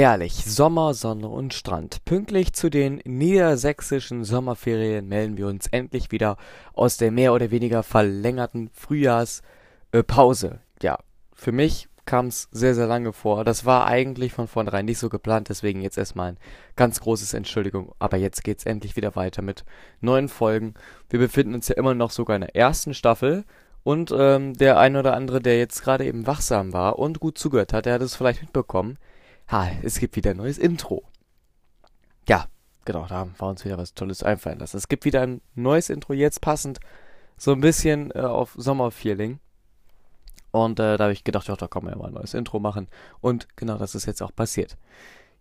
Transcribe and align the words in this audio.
herrlich. 0.00 0.32
Sommer, 0.46 0.94
Sonne 0.94 1.28
und 1.28 1.52
Strand. 1.52 2.06
Pünktlich 2.06 2.54
zu 2.54 2.70
den 2.70 3.02
niedersächsischen 3.04 4.24
Sommerferien 4.24 5.06
melden 5.06 5.36
wir 5.36 5.46
uns 5.46 5.66
endlich 5.66 6.10
wieder 6.10 6.38
aus 6.72 6.96
der 6.96 7.10
mehr 7.10 7.34
oder 7.34 7.50
weniger 7.50 7.82
verlängerten 7.82 8.70
Frühjahrspause. 8.72 10.60
ja, 10.82 10.98
für 11.34 11.52
mich 11.52 11.88
kam 12.06 12.28
es 12.28 12.48
sehr, 12.50 12.74
sehr 12.74 12.86
lange 12.86 13.12
vor. 13.12 13.44
Das 13.44 13.66
war 13.66 13.86
eigentlich 13.86 14.32
von 14.32 14.48
vornherein 14.48 14.86
nicht 14.86 14.98
so 14.98 15.10
geplant, 15.10 15.50
deswegen 15.50 15.82
jetzt 15.82 15.98
erstmal 15.98 16.32
ein 16.32 16.38
ganz 16.76 17.00
großes 17.00 17.34
Entschuldigung. 17.34 17.92
Aber 17.98 18.16
jetzt 18.16 18.42
geht's 18.42 18.64
endlich 18.64 18.96
wieder 18.96 19.16
weiter 19.16 19.42
mit 19.42 19.66
neuen 20.00 20.30
Folgen. 20.30 20.72
Wir 21.10 21.18
befinden 21.18 21.54
uns 21.54 21.68
ja 21.68 21.76
immer 21.76 21.92
noch 21.92 22.10
sogar 22.10 22.36
in 22.36 22.42
der 22.42 22.56
ersten 22.56 22.94
Staffel. 22.94 23.44
Und 23.82 24.14
ähm, 24.16 24.54
der 24.54 24.78
ein 24.78 24.96
oder 24.96 25.14
andere, 25.14 25.40
der 25.40 25.58
jetzt 25.58 25.82
gerade 25.82 26.06
eben 26.06 26.26
wachsam 26.26 26.72
war 26.72 26.98
und 26.98 27.20
gut 27.20 27.36
zugehört 27.36 27.74
hat, 27.74 27.84
der 27.84 27.94
hat 27.94 28.02
es 28.02 28.16
vielleicht 28.16 28.40
mitbekommen 28.40 28.96
ha, 29.50 29.68
es 29.82 29.98
gibt 29.98 30.16
wieder 30.16 30.30
ein 30.30 30.36
neues 30.36 30.58
Intro. 30.58 31.04
Ja, 32.28 32.46
genau, 32.84 33.06
da 33.06 33.16
haben 33.16 33.34
wir 33.38 33.48
uns 33.48 33.64
wieder 33.64 33.78
was 33.78 33.94
Tolles 33.94 34.22
einfallen 34.22 34.58
lassen. 34.58 34.76
Es 34.76 34.88
gibt 34.88 35.04
wieder 35.04 35.22
ein 35.22 35.40
neues 35.54 35.90
Intro, 35.90 36.12
jetzt 36.12 36.40
passend 36.40 36.80
so 37.36 37.52
ein 37.52 37.60
bisschen 37.60 38.10
äh, 38.12 38.20
auf 38.20 38.54
Sommerfeeling. 38.56 39.40
Und 40.52 40.80
äh, 40.80 40.96
da 40.96 41.04
habe 41.04 41.12
ich 41.12 41.24
gedacht, 41.24 41.48
ja, 41.48 41.56
da 41.56 41.68
kann 41.68 41.84
man 41.84 41.92
ja 41.92 41.98
mal 41.98 42.08
ein 42.08 42.14
neues 42.14 42.34
Intro 42.34 42.58
machen. 42.58 42.88
Und 43.20 43.48
genau 43.56 43.78
das 43.78 43.94
ist 43.94 44.06
jetzt 44.06 44.22
auch 44.22 44.34
passiert. 44.34 44.76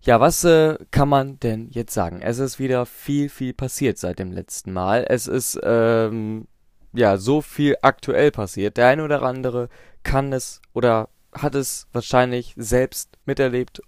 Ja, 0.02 0.20
was 0.20 0.44
äh, 0.46 0.78
kann 0.92 1.10
man 1.10 1.40
denn 1.40 1.70
jetzt 1.72 1.94
sagen? 1.94 2.22
Es 2.22 2.40
ist 2.40 2.58
wieder 2.58 2.86
viel, 2.86 3.28
viel 3.28 3.54
passiert 3.54 3.98
seit 3.98 4.20
dem 4.20 4.32
letzten 4.32 4.72
Mal. 4.72 5.06
Es 5.10 5.28
ist, 5.28 5.60
ähm, 5.62 6.48
ja, 6.94 7.18
so 7.18 7.42
viel 7.42 7.76
aktuell 7.82 8.32
passiert. 8.32 8.78
Der 8.78 8.88
eine 8.88 9.04
oder 9.04 9.24
andere 9.24 9.68
kann 10.04 10.32
es 10.32 10.62
oder 10.74 11.10
hat 11.34 11.54
es 11.56 11.88
wahrscheinlich 11.92 12.54
selbst 12.58 13.18
miterlebt 13.26 13.82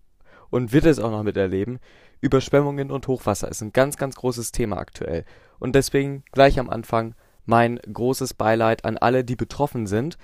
und 0.52 0.72
wird 0.72 0.86
es 0.86 1.00
auch 1.00 1.10
noch 1.10 1.24
miterleben. 1.24 1.80
Überschwemmungen 2.20 2.92
und 2.92 3.08
Hochwasser 3.08 3.50
ist 3.50 3.62
ein 3.62 3.74
ganz, 3.74 3.98
ganz 3.98 4.16
großes 4.16 4.52
Thema 4.52 4.78
aktuell. 4.78 5.26
Und 5.58 5.74
deswegen 5.74 6.24
gleich 6.32 6.60
am 6.60 6.70
Anfang 6.70 7.16
mein 7.46 7.78
großes 7.78 8.36
Beileid 8.36 8.86
an 8.86 8.98
alle, 8.98 9.24
die 9.24 9.36
betroffen 9.36 9.88
sind. 9.88 10.20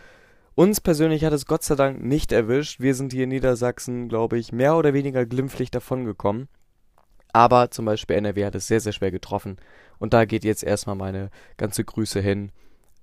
Uns 0.53 0.81
persönlich 0.81 1.23
hat 1.23 1.33
es 1.33 1.45
Gott 1.47 1.63
sei 1.63 1.75
Dank 1.75 2.03
nicht 2.03 2.31
erwischt. 2.31 2.79
Wir 2.79 2.93
sind 2.93 3.13
hier 3.13 3.23
in 3.23 3.29
Niedersachsen, 3.29 4.09
glaube 4.09 4.37
ich, 4.37 4.51
mehr 4.51 4.75
oder 4.75 4.93
weniger 4.93 5.25
glimpflich 5.25 5.71
davongekommen. 5.71 6.47
Aber 7.33 7.71
zum 7.71 7.85
Beispiel 7.85 8.15
NRW 8.15 8.45
hat 8.45 8.55
es 8.55 8.67
sehr, 8.67 8.79
sehr 8.79 8.93
schwer 8.93 9.11
getroffen. 9.11 9.57
Und 9.99 10.13
da 10.13 10.25
geht 10.25 10.43
jetzt 10.43 10.63
erstmal 10.63 10.95
meine 10.95 11.29
ganze 11.57 11.83
Grüße 11.83 12.19
hin. 12.19 12.51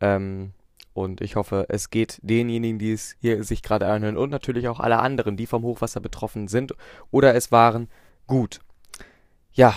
Ähm, 0.00 0.52
und 0.94 1.20
ich 1.20 1.36
hoffe, 1.36 1.66
es 1.68 1.90
geht 1.90 2.18
denjenigen, 2.22 2.78
die 2.78 2.92
es 2.92 3.16
hier 3.20 3.44
sich 3.44 3.62
gerade 3.62 3.86
anhören 3.86 4.16
und 4.16 4.30
natürlich 4.30 4.68
auch 4.68 4.80
alle 4.80 5.00
anderen, 5.00 5.36
die 5.36 5.46
vom 5.46 5.64
Hochwasser 5.64 6.00
betroffen 6.00 6.48
sind 6.48 6.74
oder 7.10 7.34
es 7.34 7.52
waren, 7.52 7.88
gut. 8.26 8.60
Ja, 9.52 9.74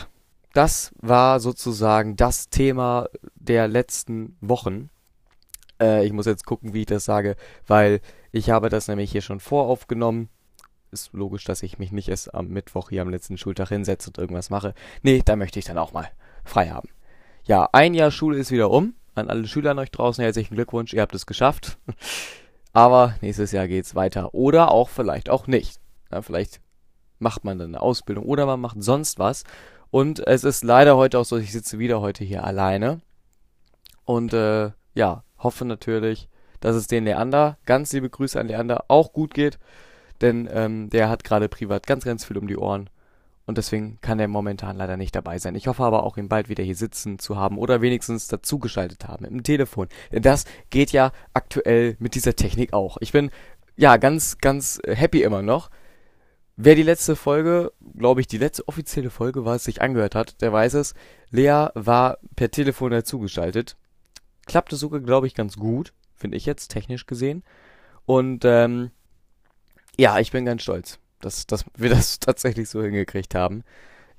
das 0.53 0.91
war 1.01 1.39
sozusagen 1.39 2.15
das 2.15 2.49
Thema 2.49 3.09
der 3.35 3.67
letzten 3.67 4.37
Wochen. 4.41 4.89
Äh, 5.81 6.05
ich 6.05 6.13
muss 6.13 6.25
jetzt 6.25 6.45
gucken, 6.45 6.73
wie 6.73 6.81
ich 6.81 6.85
das 6.85 7.05
sage, 7.05 7.35
weil 7.65 7.99
ich 8.31 8.49
habe 8.49 8.69
das 8.69 8.87
nämlich 8.87 9.11
hier 9.11 9.21
schon 9.21 9.39
voraufgenommen. 9.39 10.29
Ist 10.91 11.13
logisch, 11.13 11.43
dass 11.43 11.63
ich 11.63 11.79
mich 11.79 11.91
nicht 11.91 12.07
erst 12.09 12.33
am 12.33 12.47
Mittwoch 12.47 12.89
hier 12.89 13.01
am 13.01 13.09
letzten 13.09 13.37
Schultag 13.37 13.69
hinsetze 13.69 14.09
und 14.09 14.17
irgendwas 14.17 14.49
mache. 14.49 14.73
Nee, 15.01 15.21
da 15.25 15.35
möchte 15.35 15.59
ich 15.59 15.65
dann 15.65 15.77
auch 15.77 15.93
mal 15.93 16.07
frei 16.45 16.69
haben. 16.69 16.89
Ja, 17.43 17.69
ein 17.73 17.93
Jahr 17.93 18.11
Schule 18.11 18.37
ist 18.37 18.51
wieder 18.51 18.71
um. 18.71 18.93
An 19.17 19.29
alle 19.29 19.47
Schüler 19.47 19.71
an 19.71 19.79
euch 19.79 19.89
draußen 19.89 20.23
herzlichen 20.23 20.53
Glückwunsch, 20.53 20.93
ihr 20.93 21.01
habt 21.01 21.15
es 21.15 21.25
geschafft. 21.25 21.79
Aber 22.73 23.15
nächstes 23.21 23.51
Jahr 23.51 23.67
geht's 23.67 23.95
weiter. 23.95 24.35
Oder 24.35 24.71
auch 24.71 24.89
vielleicht 24.89 25.29
auch 25.29 25.47
nicht. 25.47 25.79
Ja, 26.11 26.21
vielleicht 26.21 26.61
macht 27.17 27.43
man 27.43 27.57
dann 27.57 27.69
eine 27.69 27.81
Ausbildung 27.81 28.25
oder 28.25 28.45
man 28.45 28.61
macht 28.61 28.83
sonst 28.83 29.17
was. 29.17 29.43
Und 29.89 30.19
es 30.27 30.43
ist 30.43 30.63
leider 30.63 30.97
heute 30.97 31.17
auch 31.17 31.25
so, 31.25 31.37
ich 31.37 31.51
sitze 31.51 31.79
wieder 31.79 31.99
heute 31.99 32.23
hier 32.23 32.43
alleine. 32.43 33.01
Und 34.05 34.33
äh, 34.33 34.69
ja, 34.93 35.23
hoffe 35.39 35.65
natürlich, 35.65 36.29
dass 36.59 36.75
es 36.75 36.85
den 36.85 37.05
Leander, 37.05 37.57
ganz 37.65 37.91
liebe 37.93 38.11
Grüße 38.11 38.39
an 38.39 38.47
Leander, 38.47 38.85
auch 38.87 39.13
gut 39.13 39.33
geht. 39.33 39.57
Denn 40.21 40.47
ähm, 40.51 40.91
der 40.91 41.09
hat 41.09 41.23
gerade 41.23 41.49
privat 41.49 41.87
ganz, 41.87 42.05
ganz 42.05 42.23
viel 42.23 42.37
um 42.37 42.47
die 42.47 42.57
Ohren. 42.57 42.89
Und 43.47 43.57
deswegen 43.57 43.97
kann 44.01 44.19
er 44.19 44.27
momentan 44.27 44.75
leider 44.75 44.97
nicht 44.97 45.15
dabei 45.15 45.39
sein. 45.39 45.55
Ich 45.55 45.67
hoffe 45.67 45.83
aber 45.83 46.03
auch, 46.03 46.17
ihn 46.17 46.27
bald 46.27 46.49
wieder 46.49 46.65
hier 46.65 46.75
sitzen 46.75 47.17
zu 47.17 47.37
haben 47.37 47.57
oder 47.57 47.81
wenigstens 47.81 48.27
dazugeschaltet 48.27 49.07
haben 49.07 49.23
im 49.23 49.41
Telefon. 49.41 49.87
Denn 50.11 50.21
das 50.21 50.43
geht 50.69 50.91
ja 50.91 51.13
aktuell 51.33 51.95
mit 51.99 52.15
dieser 52.15 52.35
Technik 52.35 52.73
auch. 52.73 52.97
Ich 52.99 53.13
bin 53.13 53.31
ja 53.77 53.95
ganz, 53.95 54.39
ganz 54.39 54.81
happy 54.85 55.23
immer 55.23 55.43
noch. 55.43 55.69
Wer 56.57 56.75
die 56.75 56.83
letzte 56.83 57.15
Folge, 57.15 57.71
glaube 57.95 58.19
ich, 58.19 58.27
die 58.27 58.37
letzte 58.37 58.67
offizielle 58.67 59.09
Folge 59.09 59.45
war, 59.45 59.57
sich 59.59 59.81
angehört 59.81 60.13
hat, 60.13 60.41
der 60.41 60.51
weiß 60.51 60.73
es. 60.73 60.93
Lea 61.29 61.67
war 61.73 62.17
per 62.35 62.51
Telefon 62.51 62.91
dazugeschaltet. 62.91 63.77
Klappte 64.45 64.75
sogar, 64.75 64.99
glaube 64.99 65.25
ich, 65.25 65.35
ganz 65.35 65.55
gut, 65.55 65.93
finde 66.15 66.35
ich 66.35 66.45
jetzt, 66.45 66.67
technisch 66.67 67.05
gesehen. 67.05 67.43
Und 68.05 68.43
ähm, 68.43 68.91
ja, 69.97 70.19
ich 70.19 70.31
bin 70.31 70.43
ganz 70.43 70.63
stolz 70.63 70.99
dass, 71.19 71.47
dass 71.47 71.65
wir 71.75 71.89
das 71.91 72.19
tatsächlich 72.19 72.69
so 72.69 72.81
hingekriegt 72.81 73.35
haben. 73.35 73.63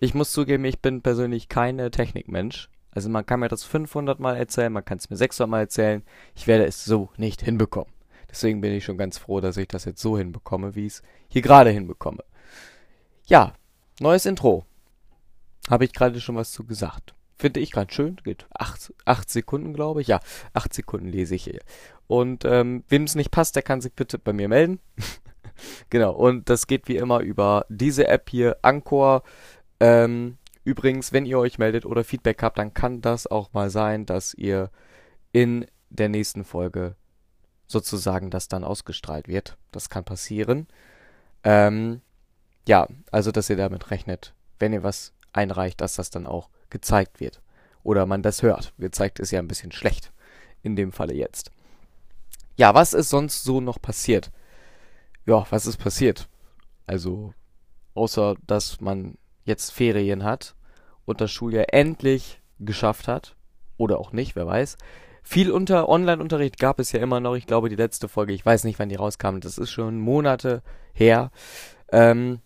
Ich 0.00 0.14
muss 0.14 0.32
zugeben, 0.32 0.64
ich 0.64 0.80
bin 0.80 1.02
persönlich 1.02 1.48
kein 1.48 1.78
äh, 1.78 1.90
Technikmensch. 1.90 2.68
Also 2.92 3.08
man 3.08 3.26
kann 3.26 3.40
mir 3.40 3.48
das 3.48 3.64
500 3.64 4.18
Mal 4.18 4.36
erzählen, 4.36 4.72
man 4.72 4.84
kann 4.84 4.98
es 4.98 5.10
mir 5.10 5.16
600 5.16 5.50
Mal 5.50 5.60
erzählen. 5.60 6.02
Ich 6.34 6.46
werde 6.46 6.66
es 6.66 6.84
so 6.84 7.10
nicht 7.16 7.42
hinbekommen. 7.42 7.92
Deswegen 8.30 8.60
bin 8.60 8.72
ich 8.72 8.84
schon 8.84 8.98
ganz 8.98 9.18
froh, 9.18 9.40
dass 9.40 9.56
ich 9.56 9.68
das 9.68 9.84
jetzt 9.84 10.02
so 10.02 10.18
hinbekomme, 10.18 10.74
wie 10.74 10.86
ich 10.86 10.94
es 10.94 11.02
hier 11.28 11.42
gerade 11.42 11.70
hinbekomme. 11.70 12.24
Ja, 13.26 13.54
neues 14.00 14.26
Intro. 14.26 14.64
Habe 15.68 15.84
ich 15.84 15.92
gerade 15.92 16.20
schon 16.20 16.36
was 16.36 16.52
zu 16.52 16.64
gesagt. 16.64 17.14
Finde 17.36 17.60
ich 17.60 17.70
gerade 17.70 17.92
schön. 17.92 18.16
Geht 18.24 18.46
8, 18.50 18.92
8 19.04 19.30
Sekunden, 19.30 19.72
glaube 19.72 20.00
ich. 20.00 20.08
Ja, 20.08 20.20
8 20.54 20.74
Sekunden 20.74 21.08
lese 21.08 21.34
ich 21.34 21.44
hier. 21.44 21.60
Und 22.06 22.44
ähm, 22.44 22.84
wem 22.88 23.04
es 23.04 23.14
nicht 23.14 23.30
passt, 23.30 23.54
der 23.54 23.62
kann 23.62 23.80
sich 23.80 23.92
bitte 23.92 24.18
bei 24.18 24.32
mir 24.32 24.48
melden. 24.48 24.80
Genau, 25.90 26.12
und 26.12 26.48
das 26.48 26.66
geht 26.66 26.88
wie 26.88 26.96
immer 26.96 27.20
über 27.20 27.66
diese 27.68 28.08
App 28.08 28.30
hier, 28.30 28.56
Anchor. 28.62 29.22
Ähm, 29.80 30.38
übrigens, 30.64 31.12
wenn 31.12 31.26
ihr 31.26 31.38
euch 31.38 31.58
meldet 31.58 31.86
oder 31.86 32.04
Feedback 32.04 32.42
habt, 32.42 32.58
dann 32.58 32.74
kann 32.74 33.00
das 33.00 33.26
auch 33.26 33.52
mal 33.52 33.70
sein, 33.70 34.06
dass 34.06 34.34
ihr 34.34 34.70
in 35.32 35.66
der 35.90 36.08
nächsten 36.08 36.44
Folge 36.44 36.94
sozusagen 37.66 38.30
das 38.30 38.48
dann 38.48 38.64
ausgestrahlt 38.64 39.28
wird. 39.28 39.56
Das 39.70 39.88
kann 39.88 40.04
passieren. 40.04 40.66
Ähm, 41.44 42.00
ja, 42.66 42.88
also 43.10 43.30
dass 43.30 43.50
ihr 43.50 43.56
damit 43.56 43.90
rechnet, 43.90 44.34
wenn 44.58 44.72
ihr 44.72 44.82
was 44.82 45.12
einreicht, 45.32 45.80
dass 45.80 45.94
das 45.94 46.10
dann 46.10 46.26
auch 46.26 46.48
gezeigt 46.70 47.20
wird. 47.20 47.40
Oder 47.82 48.06
man 48.06 48.22
das 48.22 48.42
hört. 48.42 48.72
Gezeigt 48.78 49.18
ist 49.18 49.30
ja 49.30 49.38
ein 49.38 49.48
bisschen 49.48 49.72
schlecht. 49.72 50.12
In 50.62 50.76
dem 50.76 50.92
Falle 50.92 51.14
jetzt. 51.14 51.52
Ja, 52.56 52.74
was 52.74 52.92
ist 52.92 53.10
sonst 53.10 53.44
so 53.44 53.60
noch 53.60 53.80
passiert? 53.80 54.32
Ja, 55.28 55.46
was 55.50 55.66
ist 55.66 55.76
passiert? 55.76 56.28
Also, 56.86 57.34
außer 57.94 58.36
dass 58.46 58.80
man 58.80 59.18
jetzt 59.44 59.70
Ferien 59.72 60.24
hat 60.24 60.56
und 61.04 61.20
das 61.20 61.30
Schuljahr 61.30 61.66
endlich 61.72 62.40
geschafft 62.58 63.06
hat, 63.06 63.36
oder 63.76 63.98
auch 63.98 64.12
nicht, 64.12 64.36
wer 64.36 64.46
weiß. 64.46 64.76
Viel 65.22 65.50
unter 65.50 65.88
Online-Unterricht 65.88 66.58
gab 66.58 66.80
es 66.80 66.92
ja 66.92 67.00
immer 67.00 67.20
noch. 67.20 67.36
Ich 67.36 67.46
glaube, 67.46 67.68
die 67.68 67.76
letzte 67.76 68.08
Folge, 68.08 68.32
ich 68.32 68.44
weiß 68.44 68.64
nicht, 68.64 68.78
wann 68.78 68.88
die 68.88 68.96
rauskam, 68.96 69.38
das 69.38 69.58
ist 69.58 69.70
schon 69.70 70.00
Monate 70.00 70.62
her. 70.94 71.30
Ähm, 71.92 72.40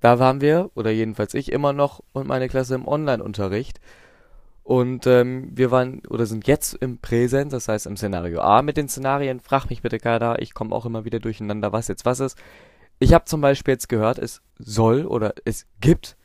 da 0.00 0.18
waren 0.18 0.40
wir, 0.40 0.70
oder 0.74 0.90
jedenfalls 0.90 1.32
ich, 1.34 1.50
immer 1.50 1.72
noch 1.72 2.02
und 2.12 2.26
meine 2.26 2.48
Klasse 2.48 2.74
im 2.74 2.86
Online-Unterricht. 2.86 3.80
Und 4.64 5.06
ähm, 5.06 5.50
wir 5.52 5.70
waren 5.70 6.00
oder 6.08 6.24
sind 6.24 6.46
jetzt 6.46 6.74
im 6.74 6.98
Präsens, 6.98 7.52
das 7.52 7.68
heißt 7.68 7.86
im 7.86 7.98
Szenario 7.98 8.40
A 8.40 8.62
mit 8.62 8.78
den 8.78 8.88
Szenarien. 8.88 9.40
Frag 9.40 9.68
mich 9.68 9.82
bitte 9.82 9.98
keiner, 9.98 10.40
ich 10.40 10.54
komme 10.54 10.74
auch 10.74 10.86
immer 10.86 11.04
wieder 11.04 11.20
durcheinander, 11.20 11.72
was 11.72 11.86
jetzt 11.88 12.06
was 12.06 12.20
ist. 12.20 12.38
Ich 12.98 13.12
habe 13.12 13.26
zum 13.26 13.42
Beispiel 13.42 13.74
jetzt 13.74 13.90
gehört, 13.90 14.18
es 14.18 14.40
soll 14.58 15.04
oder 15.04 15.34
es 15.44 15.66
gibt 15.80 16.16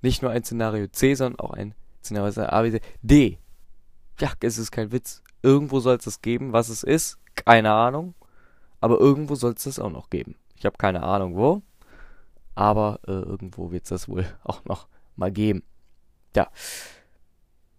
nicht 0.00 0.22
nur 0.22 0.30
ein 0.30 0.44
Szenario 0.44 0.86
C, 0.86 1.14
sondern 1.14 1.40
auch 1.40 1.52
ein 1.52 1.74
Szenario 2.02 2.42
A, 2.44 2.62
B, 2.62 2.70
C, 2.72 2.80
D. 3.02 3.38
Ja, 4.18 4.32
es 4.40 4.56
ist 4.56 4.70
kein 4.70 4.90
Witz. 4.90 5.22
Irgendwo 5.42 5.80
soll 5.80 5.96
es 5.96 6.04
das 6.04 6.22
geben, 6.22 6.54
was 6.54 6.70
es 6.70 6.84
ist, 6.84 7.18
keine 7.34 7.72
Ahnung. 7.72 8.14
Aber 8.80 8.98
irgendwo 8.98 9.34
soll 9.34 9.52
es 9.52 9.64
das 9.64 9.78
auch 9.78 9.90
noch 9.90 10.08
geben. 10.08 10.36
Ich 10.56 10.64
habe 10.64 10.78
keine 10.78 11.02
Ahnung 11.02 11.36
wo, 11.36 11.60
aber 12.54 13.00
äh, 13.06 13.12
irgendwo 13.12 13.72
wird 13.72 13.84
es 13.84 13.90
das 13.90 14.08
wohl 14.08 14.24
auch 14.44 14.64
noch 14.64 14.86
mal 15.16 15.30
geben. 15.30 15.62
Ja. 16.34 16.48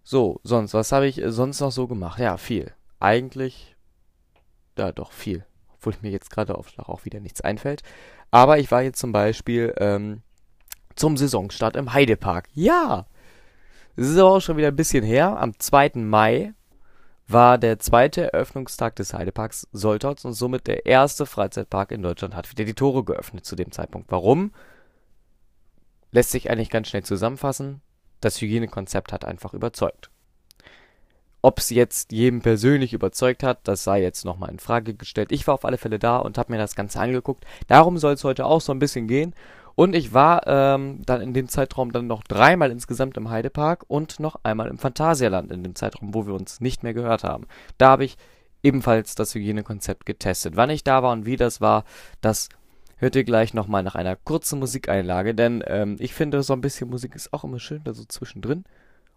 So, 0.08 0.38
sonst, 0.44 0.72
was 0.72 0.92
habe 0.92 1.08
ich 1.08 1.20
sonst 1.26 1.58
noch 1.58 1.72
so 1.72 1.88
gemacht? 1.88 2.20
Ja, 2.20 2.36
viel. 2.36 2.72
Eigentlich, 3.00 3.74
ja, 4.78 4.92
doch 4.92 5.10
viel. 5.10 5.44
Obwohl 5.74 5.94
mir 6.00 6.12
jetzt 6.12 6.30
gerade 6.30 6.56
auf 6.56 6.68
Schlag 6.68 6.88
auch 6.88 7.04
wieder 7.04 7.18
nichts 7.18 7.40
einfällt. 7.40 7.82
Aber 8.30 8.60
ich 8.60 8.70
war 8.70 8.82
jetzt 8.82 9.00
zum 9.00 9.10
Beispiel 9.10 9.74
ähm, 9.78 10.22
zum 10.94 11.16
Saisonstart 11.16 11.74
im 11.74 11.92
Heidepark. 11.92 12.46
Ja! 12.54 13.06
Es 13.96 14.06
ist 14.06 14.16
aber 14.16 14.30
auch 14.30 14.40
schon 14.40 14.56
wieder 14.56 14.68
ein 14.68 14.76
bisschen 14.76 15.02
her. 15.02 15.40
Am 15.40 15.58
2. 15.58 15.94
Mai 15.96 16.54
war 17.26 17.58
der 17.58 17.80
zweite 17.80 18.32
Eröffnungstag 18.32 18.94
des 18.94 19.12
Heideparks 19.12 19.66
Soltholz 19.72 20.24
und 20.24 20.34
somit 20.34 20.68
der 20.68 20.86
erste 20.86 21.26
Freizeitpark 21.26 21.90
in 21.90 22.02
Deutschland 22.02 22.36
hat 22.36 22.48
wieder 22.52 22.64
die 22.64 22.74
Tore 22.74 23.02
geöffnet 23.02 23.44
zu 23.44 23.56
dem 23.56 23.72
Zeitpunkt. 23.72 24.12
Warum? 24.12 24.52
lässt 26.12 26.30
sich 26.30 26.48
eigentlich 26.48 26.70
ganz 26.70 26.88
schnell 26.88 27.02
zusammenfassen. 27.02 27.82
Das 28.26 28.40
Hygienekonzept 28.40 29.12
hat 29.12 29.24
einfach 29.24 29.54
überzeugt. 29.54 30.10
Ob 31.42 31.60
es 31.60 31.70
jetzt 31.70 32.10
jedem 32.10 32.40
persönlich 32.42 32.92
überzeugt 32.92 33.44
hat, 33.44 33.60
das 33.68 33.84
sei 33.84 34.02
jetzt 34.02 34.24
nochmal 34.24 34.50
in 34.50 34.58
Frage 34.58 34.94
gestellt. 34.94 35.30
Ich 35.30 35.46
war 35.46 35.54
auf 35.54 35.64
alle 35.64 35.78
Fälle 35.78 36.00
da 36.00 36.16
und 36.16 36.36
habe 36.36 36.50
mir 36.50 36.58
das 36.58 36.74
Ganze 36.74 36.98
angeguckt. 36.98 37.44
Darum 37.68 37.98
soll 37.98 38.14
es 38.14 38.24
heute 38.24 38.44
auch 38.46 38.60
so 38.60 38.72
ein 38.72 38.80
bisschen 38.80 39.06
gehen. 39.06 39.32
Und 39.76 39.94
ich 39.94 40.12
war 40.12 40.44
ähm, 40.48 41.02
dann 41.06 41.20
in 41.20 41.34
dem 41.34 41.48
Zeitraum 41.48 41.92
dann 41.92 42.08
noch 42.08 42.24
dreimal 42.24 42.72
insgesamt 42.72 43.16
im 43.16 43.30
Heidepark 43.30 43.84
und 43.86 44.18
noch 44.18 44.40
einmal 44.42 44.66
im 44.66 44.78
Phantasialand 44.78 45.52
in 45.52 45.62
dem 45.62 45.76
Zeitraum, 45.76 46.12
wo 46.12 46.26
wir 46.26 46.34
uns 46.34 46.60
nicht 46.60 46.82
mehr 46.82 46.94
gehört 46.94 47.22
haben. 47.22 47.46
Da 47.78 47.90
habe 47.90 48.06
ich 48.06 48.16
ebenfalls 48.64 49.14
das 49.14 49.36
Hygienekonzept 49.36 50.04
getestet. 50.04 50.56
Wann 50.56 50.70
ich 50.70 50.82
da 50.82 51.04
war 51.04 51.12
und 51.12 51.26
wie 51.26 51.36
das 51.36 51.60
war, 51.60 51.84
das 52.22 52.48
hört 52.96 53.16
ihr 53.16 53.24
gleich 53.24 53.54
nochmal 53.54 53.82
nach 53.82 53.94
einer 53.94 54.16
kurzen 54.16 54.58
Musikeinlage, 54.58 55.34
denn 55.34 55.62
ähm, 55.66 55.96
ich 55.98 56.14
finde, 56.14 56.42
so 56.42 56.52
ein 56.52 56.60
bisschen 56.60 56.90
Musik 56.90 57.14
ist 57.14 57.32
auch 57.32 57.44
immer 57.44 57.58
schön, 57.58 57.82
da 57.84 57.92
so 57.92 58.04
zwischendrin. 58.04 58.64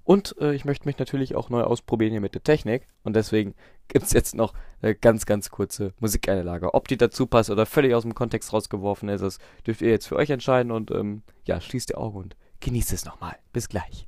Und 0.03 0.35
äh, 0.39 0.55
ich 0.55 0.65
möchte 0.65 0.87
mich 0.87 0.97
natürlich 0.97 1.35
auch 1.35 1.51
neu 1.51 1.61
ausprobieren 1.61 2.09
hier 2.11 2.21
mit 2.21 2.33
der 2.33 2.41
Technik. 2.41 2.87
Und 3.03 3.15
deswegen 3.15 3.53
gibt 3.89 4.05
es 4.05 4.11
jetzt 4.11 4.33
noch 4.33 4.53
eine 4.81 4.95
ganz, 4.95 5.27
ganz 5.27 5.51
kurze 5.51 5.93
Musikeinlage. 5.99 6.73
Ob 6.73 6.87
die 6.87 6.97
dazu 6.97 7.27
passt 7.27 7.51
oder 7.51 7.67
völlig 7.67 7.93
aus 7.93 8.01
dem 8.01 8.15
Kontext 8.15 8.51
rausgeworfen 8.51 9.07
ist, 9.09 9.21
das 9.21 9.37
dürft 9.67 9.81
ihr 9.81 9.91
jetzt 9.91 10.07
für 10.07 10.15
euch 10.15 10.31
entscheiden. 10.31 10.71
Und 10.71 10.89
ähm, 10.89 11.21
ja, 11.45 11.61
schließt 11.61 11.89
die 11.89 11.95
Augen 11.95 12.17
und 12.17 12.35
genießt 12.59 12.91
es 12.91 13.05
nochmal. 13.05 13.35
Bis 13.53 13.69
gleich. 13.69 14.07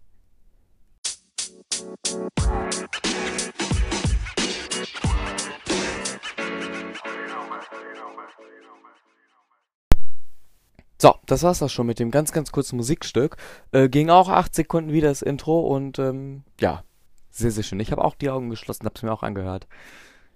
So, 11.02 11.16
das 11.26 11.42
war's 11.42 11.64
auch 11.64 11.70
schon 11.70 11.88
mit 11.88 11.98
dem 11.98 12.12
ganz, 12.12 12.32
ganz 12.32 12.52
kurzen 12.52 12.76
Musikstück. 12.76 13.36
Äh, 13.72 13.90
ging 13.90 14.12
auch 14.12 14.30
acht 14.30 14.54
Sekunden 14.54 14.94
wie 14.94 15.02
das 15.02 15.24
Intro 15.24 15.62
und 15.62 15.98
ähm, 15.98 16.44
ja, 16.60 16.84
sehr, 17.32 17.50
sehr 17.50 17.64
schön. 17.64 17.80
Ich 17.80 17.92
habe 17.92 18.04
auch 18.04 18.14
die 18.14 18.30
Augen 18.30 18.52
geschlossen, 18.52 18.86
hab's 18.86 19.02
mir 19.02 19.12
auch 19.12 19.24
angehört. 19.24 19.66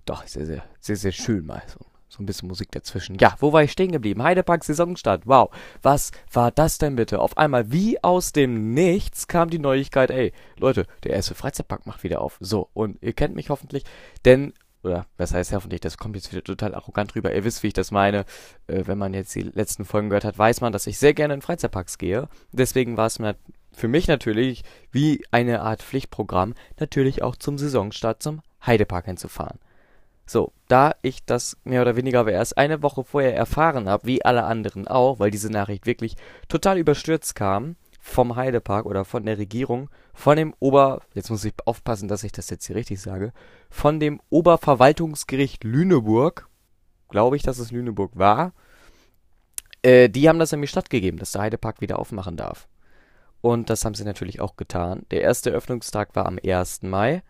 Doch, 0.05 0.25
sehr, 0.25 0.47
sehr, 0.47 0.63
sehr, 0.79 0.95
sehr 0.95 1.11
schön 1.11 1.45
mal 1.45 1.61
so. 1.67 1.85
So 2.09 2.23
ein 2.23 2.25
bisschen 2.25 2.47
Musik 2.47 2.71
dazwischen. 2.71 3.17
Ja, 3.19 3.35
wo 3.39 3.53
war 3.53 3.61
ich 3.61 3.73
stehen 3.73 3.91
geblieben? 3.91 4.23
Heidepark 4.23 4.63
Saisonstart. 4.63 5.27
Wow. 5.27 5.51
Was 5.83 6.09
war 6.31 6.49
das 6.49 6.79
denn 6.79 6.95
bitte? 6.95 7.19
Auf 7.19 7.37
einmal 7.37 7.71
wie 7.71 8.03
aus 8.03 8.31
dem 8.31 8.73
Nichts 8.73 9.27
kam 9.27 9.51
die 9.51 9.59
Neuigkeit, 9.59 10.09
ey, 10.09 10.33
Leute, 10.57 10.87
der 11.03 11.11
erste 11.11 11.35
Freizeitpark 11.35 11.85
macht 11.85 12.03
wieder 12.03 12.21
auf. 12.21 12.37
So, 12.39 12.69
und 12.73 12.97
ihr 13.03 13.13
kennt 13.13 13.35
mich 13.35 13.51
hoffentlich, 13.51 13.83
denn 14.23 14.53
oder 14.85 15.05
was 15.17 15.33
heißt 15.33 15.53
hoffentlich, 15.53 15.81
das 15.81 15.97
kommt 15.97 16.15
jetzt 16.15 16.31
wieder 16.31 16.43
total 16.43 16.75
arrogant 16.75 17.15
rüber. 17.15 17.33
Ihr 17.33 17.43
wisst, 17.43 17.63
wie 17.63 17.67
ich 17.67 17.73
das 17.73 17.91
meine. 17.91 18.25
Äh, 18.67 18.83
wenn 18.85 18.97
man 18.97 19.13
jetzt 19.13 19.33
die 19.35 19.41
letzten 19.41 19.85
Folgen 19.85 20.09
gehört 20.09 20.25
hat, 20.25 20.37
weiß 20.37 20.61
man, 20.61 20.71
dass 20.71 20.87
ich 20.87 20.97
sehr 20.97 21.13
gerne 21.13 21.33
in 21.33 21.41
Freizeitparks 21.41 21.97
gehe. 21.97 22.27
Deswegen 22.51 22.97
war 22.97 23.07
es 23.07 23.19
für 23.73 23.87
mich 23.87 24.07
natürlich 24.07 24.63
wie 24.91 25.25
eine 25.31 25.61
Art 25.61 25.81
Pflichtprogramm, 25.81 26.53
natürlich 26.79 27.23
auch 27.23 27.35
zum 27.35 27.57
Saisonstart 27.57 28.23
zum 28.23 28.41
Heidepark 28.65 29.05
hinzufahren. 29.05 29.59
So, 30.27 30.53
da 30.67 30.95
ich 31.03 31.23
das 31.23 31.57
mehr 31.63 31.81
oder 31.83 31.95
weniger 31.95 32.21
aber 32.21 32.31
erst 32.31 32.57
eine 32.57 32.81
Woche 32.81 33.03
vorher 33.03 33.35
erfahren 33.35 33.87
habe, 33.87 34.07
wie 34.07 34.25
alle 34.25 34.45
anderen 34.45 34.87
auch, 34.87 35.19
weil 35.19 35.29
diese 35.29 35.51
Nachricht 35.51 35.85
wirklich 35.85 36.15
total 36.47 36.79
überstürzt 36.79 37.35
kam, 37.35 37.75
vom 38.05 38.35
Heidepark 38.35 38.85
oder 38.85 39.03
von 39.03 39.25
der 39.25 39.39
Regierung, 39.39 39.89
von 40.13 40.37
dem 40.37 40.53
Ober, 40.59 41.01
jetzt 41.15 41.31
muss 41.31 41.43
ich 41.43 41.55
aufpassen, 41.65 42.07
dass 42.07 42.23
ich 42.23 42.31
das 42.31 42.51
jetzt 42.51 42.67
hier 42.67 42.75
richtig 42.75 43.01
sage, 43.01 43.33
von 43.71 43.99
dem 43.99 44.21
Oberverwaltungsgericht 44.29 45.63
Lüneburg, 45.63 46.47
glaube 47.09 47.35
ich, 47.35 47.41
dass 47.41 47.57
es 47.57 47.71
Lüneburg 47.71 48.11
war, 48.15 48.53
äh, 49.81 50.07
die 50.07 50.29
haben 50.29 50.37
das 50.37 50.51
nämlich 50.51 50.69
stattgegeben, 50.69 51.19
dass 51.19 51.31
der 51.31 51.41
Heidepark 51.41 51.81
wieder 51.81 51.97
aufmachen 51.97 52.37
darf. 52.37 52.67
Und 53.41 53.71
das 53.71 53.83
haben 53.83 53.95
sie 53.95 54.05
natürlich 54.05 54.39
auch 54.39 54.55
getan. 54.55 55.07
Der 55.09 55.21
erste 55.21 55.49
Öffnungstag 55.49 56.15
war 56.15 56.27
am 56.27 56.37
1. 56.45 56.83
Mai. 56.83 57.23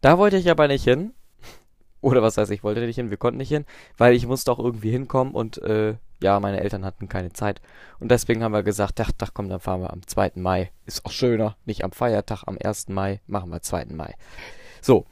Da 0.00 0.18
wollte 0.18 0.38
ich 0.38 0.50
aber 0.50 0.66
nicht 0.66 0.82
hin. 0.82 1.14
Oder 2.00 2.20
was 2.20 2.36
heißt, 2.36 2.50
ich 2.50 2.64
wollte 2.64 2.80
nicht 2.80 2.96
hin, 2.96 3.10
wir 3.10 3.16
konnten 3.16 3.38
nicht 3.38 3.50
hin, 3.50 3.64
weil 3.96 4.14
ich 4.14 4.26
musste 4.26 4.50
auch 4.50 4.58
irgendwie 4.58 4.90
hinkommen 4.90 5.34
und 5.34 5.58
äh, 5.58 5.94
ja, 6.22 6.40
meine 6.40 6.60
Eltern 6.60 6.84
hatten 6.84 7.08
keine 7.08 7.32
Zeit. 7.32 7.60
Und 7.98 8.10
deswegen 8.10 8.42
haben 8.42 8.52
wir 8.52 8.62
gesagt, 8.62 9.00
ach, 9.00 9.10
ach 9.20 9.30
komm, 9.34 9.48
dann 9.48 9.60
fahren 9.60 9.80
wir 9.80 9.92
am 9.92 10.06
2. 10.06 10.32
Mai. 10.36 10.70
Ist 10.86 11.04
auch 11.04 11.10
schöner. 11.10 11.56
Nicht 11.64 11.84
am 11.84 11.92
Feiertag, 11.92 12.44
am 12.46 12.58
1. 12.62 12.88
Mai, 12.88 13.20
machen 13.26 13.50
wir 13.50 13.62
2. 13.62 13.86
Mai. 13.86 14.14
So, 14.80 15.06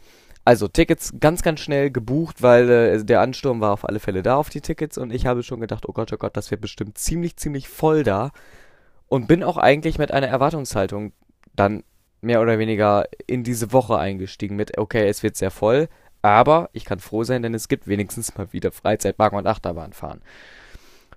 also 0.45 0.67
Tickets 0.67 1.13
ganz, 1.21 1.43
ganz 1.43 1.61
schnell 1.61 1.91
gebucht, 1.91 2.43
weil 2.43 2.71
äh, 2.71 3.05
der 3.05 3.21
Ansturm 3.21 3.61
war 3.61 3.73
auf 3.73 3.87
alle 3.87 4.01
Fälle 4.01 4.23
da 4.23 4.37
auf 4.37 4.49
die 4.49 4.63
Tickets 4.63 4.97
und 4.97 5.13
ich 5.13 5.27
habe 5.27 5.43
schon 5.43 5.61
gedacht, 5.61 5.87
oh 5.87 5.93
Gott, 5.93 6.11
oh 6.13 6.17
Gott, 6.17 6.37
das 6.37 6.51
wird 6.51 6.63
bestimmt 6.63 6.97
ziemlich, 6.97 7.37
ziemlich 7.37 7.69
voll 7.69 8.03
da. 8.03 8.31
Und 9.09 9.29
bin 9.29 9.43
auch 9.43 9.59
eigentlich 9.59 9.99
mit 9.99 10.11
einer 10.11 10.29
Erwartungshaltung 10.29 11.13
dann 11.55 11.83
mehr 12.21 12.41
oder 12.41 12.59
weniger 12.59 13.05
in 13.27 13.45
diese 13.45 13.73
Woche 13.73 13.99
eingestiegen 13.99 14.57
mit, 14.57 14.79
okay, 14.79 15.07
es 15.09 15.23
wird 15.23 15.37
sehr 15.37 15.51
voll, 15.51 15.89
aber 16.23 16.71
ich 16.73 16.85
kann 16.85 16.99
froh 16.99 17.25
sein, 17.25 17.43
denn 17.43 17.55
es 17.55 17.69
gibt 17.69 17.87
wenigstens 17.87 18.37
mal 18.37 18.53
wieder 18.53 18.73
Freizeitpark 18.73 19.35
und 19.35 19.47
Achterbahn 19.47 19.93
fahren. 19.93 20.23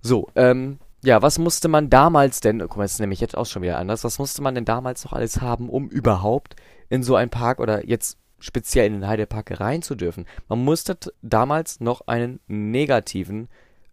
So, 0.01 0.29
ähm, 0.35 0.79
ja, 1.03 1.21
was 1.21 1.39
musste 1.39 1.67
man 1.67 1.89
damals 1.89 2.41
denn, 2.41 2.59
guck 2.59 2.77
mal, 2.77 2.83
das 2.83 2.93
ist 2.93 2.99
nämlich 2.99 3.19
jetzt 3.19 3.35
auch 3.35 3.45
schon 3.45 3.61
wieder 3.61 3.77
anders, 3.77 4.03
was 4.03 4.19
musste 4.19 4.41
man 4.41 4.55
denn 4.55 4.65
damals 4.65 5.03
noch 5.03 5.13
alles 5.13 5.41
haben, 5.41 5.69
um 5.69 5.89
überhaupt 5.89 6.55
in 6.89 7.03
so 7.03 7.15
einen 7.15 7.31
Park 7.31 7.59
oder 7.59 7.87
jetzt 7.87 8.17
speziell 8.39 8.87
in 8.87 8.93
den 8.93 9.07
Heidepark 9.07 9.59
rein 9.59 9.81
zu 9.81 9.95
dürfen? 9.95 10.25
Man 10.47 10.63
musste 10.63 10.97
damals 11.21 11.79
noch 11.79 12.01
einen 12.07 12.39
negativen, 12.47 13.47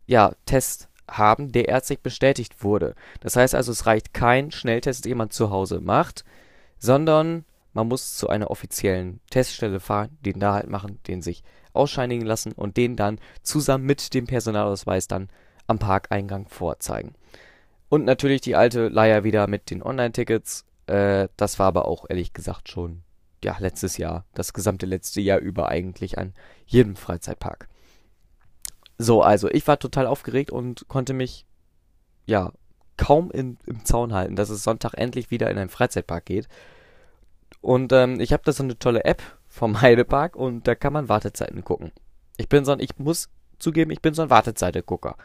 ja, 0.07 0.33
Test 0.45 0.89
haben, 1.11 1.53
der 1.53 1.69
ärztlich 1.69 2.01
bestätigt 2.01 2.63
wurde. 2.63 2.95
Das 3.21 3.37
heißt 3.37 3.55
also, 3.55 3.73
es 3.73 3.87
reicht 3.87 4.13
kein 4.13 4.51
Schnelltest, 4.51 5.07
den 5.07 5.17
man 5.17 5.31
zu 5.31 5.51
Hause 5.51 5.81
macht, 5.81 6.25
sondern 6.79 7.45
man 7.73 7.89
muss 7.89 8.17
zu 8.17 8.29
einer 8.29 8.51
offiziellen 8.51 9.21
Teststelle 9.31 9.81
fahren, 9.81 10.19
den 10.25 10.41
da 10.41 10.55
halt 10.55 10.69
machen, 10.69 10.99
den 11.07 11.23
sich 11.23 11.43
ausscheinigen 11.73 12.27
lassen 12.27 12.53
und 12.53 12.77
den 12.77 12.97
dann 12.97 13.19
zusammen 13.43 13.85
mit 13.85 14.13
dem 14.15 14.27
Personalausweis 14.27 15.07
dann 15.09 15.29
am 15.69 15.79
Parkeingang 15.79 16.49
vorzeigen. 16.49 17.15
Und 17.89 18.05
natürlich 18.05 18.41
die 18.41 18.57
alte 18.57 18.89
Leier 18.89 19.25
wieder 19.25 19.47
mit 19.47 19.71
den 19.71 19.83
Online-Tickets. 19.83 20.65
Äh, 20.87 21.29
das 21.37 21.59
war 21.59 21.69
aber 21.69 21.87
auch 21.87 22.07
ehrlich 22.09 22.33
gesagt 22.33 22.69
schon, 22.69 23.03
ja, 23.43 23.57
letztes 23.61 23.97
Jahr, 23.97 24.25
das 24.35 24.53
gesamte 24.53 24.87
letzte 24.87 25.21
Jahr 25.21 25.39
über 25.39 25.69
eigentlich 25.69 26.19
an 26.19 26.35
jedem 26.67 26.97
Freizeitpark. 26.97 27.69
So, 28.99 29.23
also 29.23 29.49
ich 29.49 29.67
war 29.69 29.79
total 29.79 30.07
aufgeregt 30.07 30.51
und 30.51 30.87
konnte 30.89 31.15
mich, 31.15 31.47
ja, 32.27 32.53
kaum 32.97 33.31
in, 33.31 33.59
im 33.65 33.85
Zaun 33.85 34.13
halten, 34.13 34.37
dass 34.37 34.51
es 34.51 34.65
Sonntag 34.65 34.95
endlich 34.95 35.31
wieder 35.31 35.51
in 35.51 35.57
einen 35.57 35.71
Freizeitpark 35.71 36.27
geht. 36.27 36.49
Und 37.61 37.93
ähm, 37.93 38.21
ich 38.21 38.33
habe 38.33 38.43
da 38.45 38.53
so 38.53 38.65
eine 38.65 38.79
tolle 38.79 39.05
App 39.05 39.23
vom 39.47 39.81
Heidepark 39.81 40.37
und 40.37 40.67
da 40.67 40.75
kann 40.75 40.93
man 40.93 41.09
Wartezeiten 41.09 41.65
gucken. 41.65 41.93
Ich 42.37 42.49
bin 42.49 42.65
so 42.65 42.73
ein, 42.73 42.81
ich 42.81 42.99
muss 42.99 43.31
zugeben, 43.59 43.91
ich 43.91 44.03
bin 44.03 44.15
so 44.15 44.23
ein 44.23 44.31
Wartezeitengucker. 44.31 45.17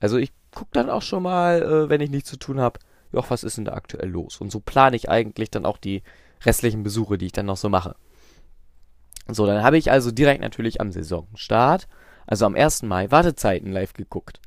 Also 0.00 0.16
ich 0.16 0.32
gucke 0.52 0.70
dann 0.72 0.90
auch 0.90 1.02
schon 1.02 1.22
mal, 1.22 1.62
äh, 1.62 1.88
wenn 1.88 2.00
ich 2.00 2.10
nichts 2.10 2.30
zu 2.30 2.38
tun 2.38 2.58
habe, 2.58 2.80
ja, 3.12 3.22
was 3.28 3.44
ist 3.44 3.58
denn 3.58 3.66
da 3.66 3.74
aktuell 3.74 4.08
los? 4.08 4.40
Und 4.40 4.50
so 4.50 4.60
plane 4.60 4.96
ich 4.96 5.08
eigentlich 5.08 5.50
dann 5.50 5.66
auch 5.66 5.78
die 5.78 6.02
restlichen 6.44 6.82
Besuche, 6.82 7.18
die 7.18 7.26
ich 7.26 7.32
dann 7.32 7.46
noch 7.46 7.56
so 7.56 7.68
mache. 7.68 7.94
So, 9.28 9.46
dann 9.46 9.62
habe 9.62 9.78
ich 9.78 9.90
also 9.90 10.10
direkt 10.10 10.40
natürlich 10.40 10.80
am 10.80 10.90
Saisonstart, 10.90 11.86
also 12.26 12.46
am 12.46 12.54
1. 12.54 12.82
Mai, 12.82 13.10
Wartezeiten 13.10 13.70
live 13.70 13.92
geguckt. 13.92 14.40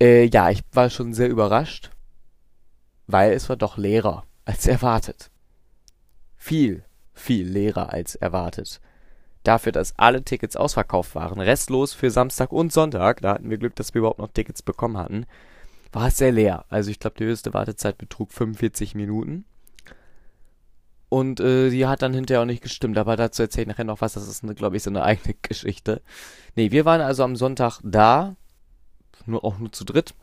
Äh, 0.00 0.26
ja, 0.26 0.50
ich 0.50 0.62
war 0.72 0.88
schon 0.88 1.12
sehr 1.12 1.28
überrascht, 1.28 1.90
weil 3.06 3.32
es 3.32 3.48
war 3.48 3.56
doch 3.56 3.76
leerer 3.76 4.24
als 4.44 4.66
erwartet. 4.66 5.30
Viel, 6.36 6.84
viel 7.12 7.46
leerer 7.48 7.92
als 7.92 8.14
erwartet 8.14 8.80
dafür, 9.48 9.72
dass 9.72 9.98
alle 9.98 10.22
Tickets 10.22 10.56
ausverkauft 10.56 11.14
waren, 11.14 11.40
restlos 11.40 11.94
für 11.94 12.10
Samstag 12.10 12.52
und 12.52 12.72
Sonntag, 12.72 13.22
da 13.22 13.34
hatten 13.34 13.50
wir 13.50 13.56
Glück, 13.56 13.74
dass 13.76 13.94
wir 13.94 14.00
überhaupt 14.00 14.18
noch 14.18 14.30
Tickets 14.32 14.62
bekommen 14.62 14.98
hatten, 14.98 15.26
war 15.90 16.08
es 16.08 16.18
sehr 16.18 16.32
leer. 16.32 16.66
Also 16.68 16.90
ich 16.90 17.00
glaube, 17.00 17.16
die 17.18 17.24
höchste 17.24 17.54
Wartezeit 17.54 17.96
betrug 17.96 18.30
45 18.32 18.94
Minuten. 18.94 19.46
Und 21.08 21.40
äh, 21.40 21.70
die 21.70 21.86
hat 21.86 22.02
dann 22.02 22.12
hinterher 22.12 22.42
auch 22.42 22.46
nicht 22.46 22.62
gestimmt, 22.62 22.98
aber 22.98 23.16
dazu 23.16 23.40
erzähle 23.40 23.62
ich 23.62 23.68
nachher 23.68 23.84
noch 23.84 24.02
was, 24.02 24.12
das 24.12 24.28
ist, 24.28 24.42
glaube 24.56 24.76
ich, 24.76 24.82
so 24.82 24.90
eine 24.90 25.02
eigene 25.02 25.34
Geschichte. 25.42 26.02
Nee, 26.54 26.70
wir 26.70 26.84
waren 26.84 27.00
also 27.00 27.24
am 27.24 27.34
Sonntag 27.34 27.80
da, 27.82 28.36
nur 29.24 29.42
auch 29.44 29.58
nur 29.58 29.72
zu 29.72 29.84
dritt. 29.84 30.14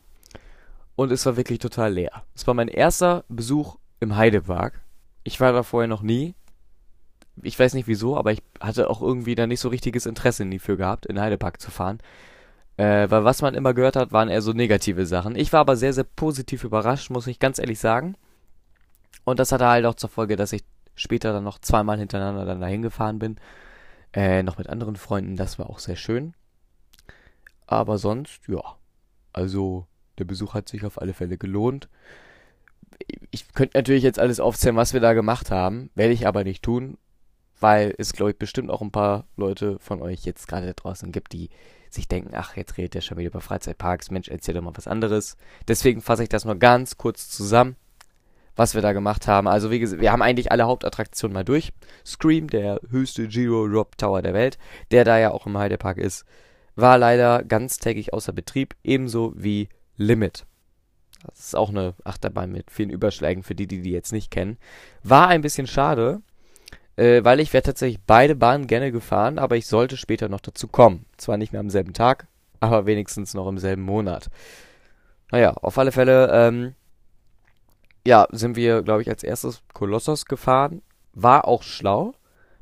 Und 0.96 1.12
es 1.12 1.25
war 1.25 1.36
wirklich 1.36 1.58
total 1.58 1.94
leer. 1.94 2.24
Es 2.36 2.46
war 2.46 2.53
mein 2.53 2.67
erster 2.67 3.25
Besuch 3.27 3.77
im 4.00 4.15
Heidepark. 4.15 4.82
Ich 5.24 5.39
war 5.39 5.51
da 5.51 5.63
vorher 5.63 5.88
noch 5.88 6.03
nie 6.03 6.36
ich 7.42 7.60
weiß 7.60 7.74
nicht 7.74 7.88
wieso, 7.88 8.18
aber 8.18 8.32
ich 8.32 8.42
hatte 8.60 8.89
auch 8.89 9.01
irgendwie 9.01 9.36
da 9.36 9.48
nicht 9.48 9.60
so 9.60 9.70
richtiges 9.70 10.06
Interesse 10.06 10.46
dafür 10.46 10.77
gehabt, 10.77 11.06
in 11.06 11.20
Heidepark 11.20 11.60
zu 11.60 11.72
fahren. 11.72 12.00
Äh, 12.77 13.10
weil 13.10 13.24
was 13.24 13.42
man 13.42 13.56
immer 13.56 13.74
gehört 13.74 13.96
hat, 13.96 14.12
waren 14.12 14.30
eher 14.30 14.42
so 14.42 14.51
negative 14.54 15.06
Sachen. 15.06 15.36
Ich 15.36 15.54
war 15.54 15.62
aber 15.62 15.75
sehr, 15.77 15.94
sehr 15.94 16.04
positiv 16.04 16.63
überrascht, 16.63 17.10
muss 17.10 17.27
ich 17.27 17.39
ganz 17.39 17.60
ehrlich 17.60 17.80
sagen. 17.80 18.15
Und 19.24 19.39
das 19.39 19.51
hatte 19.51 19.68
halt 19.68 19.86
auch 19.86 19.96
zur 19.96 20.10
Folge, 20.10 20.36
dass 20.36 20.54
ich 20.54 20.63
später 20.94 21.34
dann 21.34 21.44
noch 21.44 21.60
zweimal 21.60 21.98
hintereinander 22.00 22.46
dann 22.46 22.62
dahin 22.62 22.82
gefahren 22.82 23.20
bin. 23.20 23.38
Äh, 24.13 24.44
noch 24.44 24.58
mit 24.58 24.70
anderen 24.70 24.96
Freunden, 24.96 25.36
das 25.36 25.60
war 25.60 25.70
auch 25.70 25.80
sehr 25.80 25.96
schön. 25.96 26.34
Aber 27.68 27.98
sonst, 27.98 28.48
ja. 28.48 28.62
Also, 29.34 29.88
der 30.18 30.25
Besuch 30.25 30.54
hat 30.54 30.70
sich 30.70 30.86
auf 30.86 31.01
alle 31.01 31.13
Fälle 31.13 31.38
gelohnt. 31.38 31.89
ich 33.32 33.54
könnte 33.54 33.77
natürlich 33.77 34.04
jetzt 34.04 34.20
alles 34.20 34.39
aufzählen, 34.39 34.75
was 34.75 34.94
wir 34.94 35.01
da 35.01 35.13
gemacht 35.13 35.51
haben, 35.51 35.89
werde 35.96 36.13
ich 36.13 36.27
aber 36.27 36.44
nicht 36.44 36.63
tun, 36.63 36.98
weil 37.60 37.94
es, 37.98 38.14
glaube 38.14 38.32
ich, 38.32 38.38
bestimmt 38.38 38.70
auch 38.70 38.82
ein 38.82 38.92
paar 38.92 39.26
Leute 39.38 39.80
von 39.80 40.02
euch 40.02 40.26
jetzt 40.26 40.48
gerade 40.48 40.68
da 40.68 40.74
draußen 40.74 41.12
gibt, 41.12 41.34
die 41.34 41.50
sich 41.90 42.08
denken, 42.08 42.32
ach, 42.36 42.56
jetzt 42.58 42.78
redet 42.78 42.94
der 42.94 43.02
schon 43.02 43.18
wieder 43.18 43.30
über 43.30 43.42
Freizeitparks, 43.42 44.12
Mensch, 44.12 44.28
erzähl 44.28 44.54
doch 44.54 44.62
mal 44.62 44.76
was 44.76 44.88
anderes. 44.88 45.38
Deswegen 45.68 46.02
fasse 46.02 46.24
ich 46.24 46.30
das 46.30 46.46
nur 46.46 46.56
ganz 46.56 46.98
kurz 46.98 47.30
zusammen, 47.30 47.76
was 48.56 48.76
wir 48.76 48.82
da 48.82 48.94
gemacht 48.94 49.28
haben. 49.28 49.48
Also 49.48 49.72
wie 49.72 49.80
gesagt, 49.80 50.02
wir 50.02 50.12
haben 50.12 50.22
eigentlich 50.22 50.52
alle 50.52 50.66
Hauptattraktionen 50.66 51.34
mal 51.34 51.46
durch. 51.46 51.72
Scream, 52.06 52.50
der 52.50 52.80
höchste 52.90 53.28
Giro 53.28 53.68
Drop 53.68 53.98
Tower 53.98 54.22
der 54.22 54.34
Welt, 54.34 54.58
der 54.92 55.06
da 55.06 55.18
ja 55.18 55.32
auch 55.32 55.46
im 55.46 55.58
Heidepark 55.58 55.98
ist, 55.98 56.26
war 56.76 56.98
leider 56.98 57.44
ganztägig 57.44 58.14
außer 58.14 58.34
Betrieb, 58.34 58.76
ebenso 58.84 59.34
wie 59.36 59.70
Limit. 59.96 60.46
Das 61.26 61.40
ist 61.40 61.56
auch 61.56 61.70
eine 61.70 61.96
Achterbahn 62.04 62.52
mit 62.52 62.70
vielen 62.70 62.90
Überschlägen 62.90 63.44
für 63.44 63.56
die, 63.56 63.68
die 63.68 63.82
die 63.82 63.92
jetzt 63.92 64.12
nicht 64.12 64.30
kennen. 64.30 64.58
War 65.04 65.30
ein 65.30 65.42
bisschen 65.42 65.68
schade, 65.68 66.22
äh, 66.98 67.24
weil 67.24 67.40
ich 67.40 67.54
wäre 67.54 67.64
tatsächlich 67.64 68.00
beide 68.06 68.36
Bahnen 68.36 68.68
gerne 68.68 68.92
gefahren, 68.92 69.40
aber 69.40 69.58
ich 69.58 69.68
sollte 69.68 69.98
später 69.98 70.30
noch 70.30 70.42
dazu 70.42 70.68
kommen. 70.68 71.06
Zwar 71.18 71.38
nicht 71.38 71.52
mehr 71.52 71.60
am 71.60 71.70
selben 71.70 71.94
Tag, 71.94 72.28
aber 72.60 72.86
wenigstens 72.86 73.34
noch 73.34 73.48
im 73.48 73.58
selben 73.58 73.84
Monat. 73.84 74.30
Naja, 75.32 75.52
auf 75.54 75.78
alle 75.78 75.92
Fälle, 75.92 76.30
ähm, 76.32 76.75
ja, 78.06 78.28
sind 78.32 78.56
wir, 78.56 78.84
glaube 78.84 79.02
ich, 79.02 79.10
als 79.10 79.24
erstes 79.24 79.64
Kolossos 79.74 80.25
gefahren. 80.25 80.82
War 81.14 81.48
auch 81.48 81.64
schlau, 81.64 82.14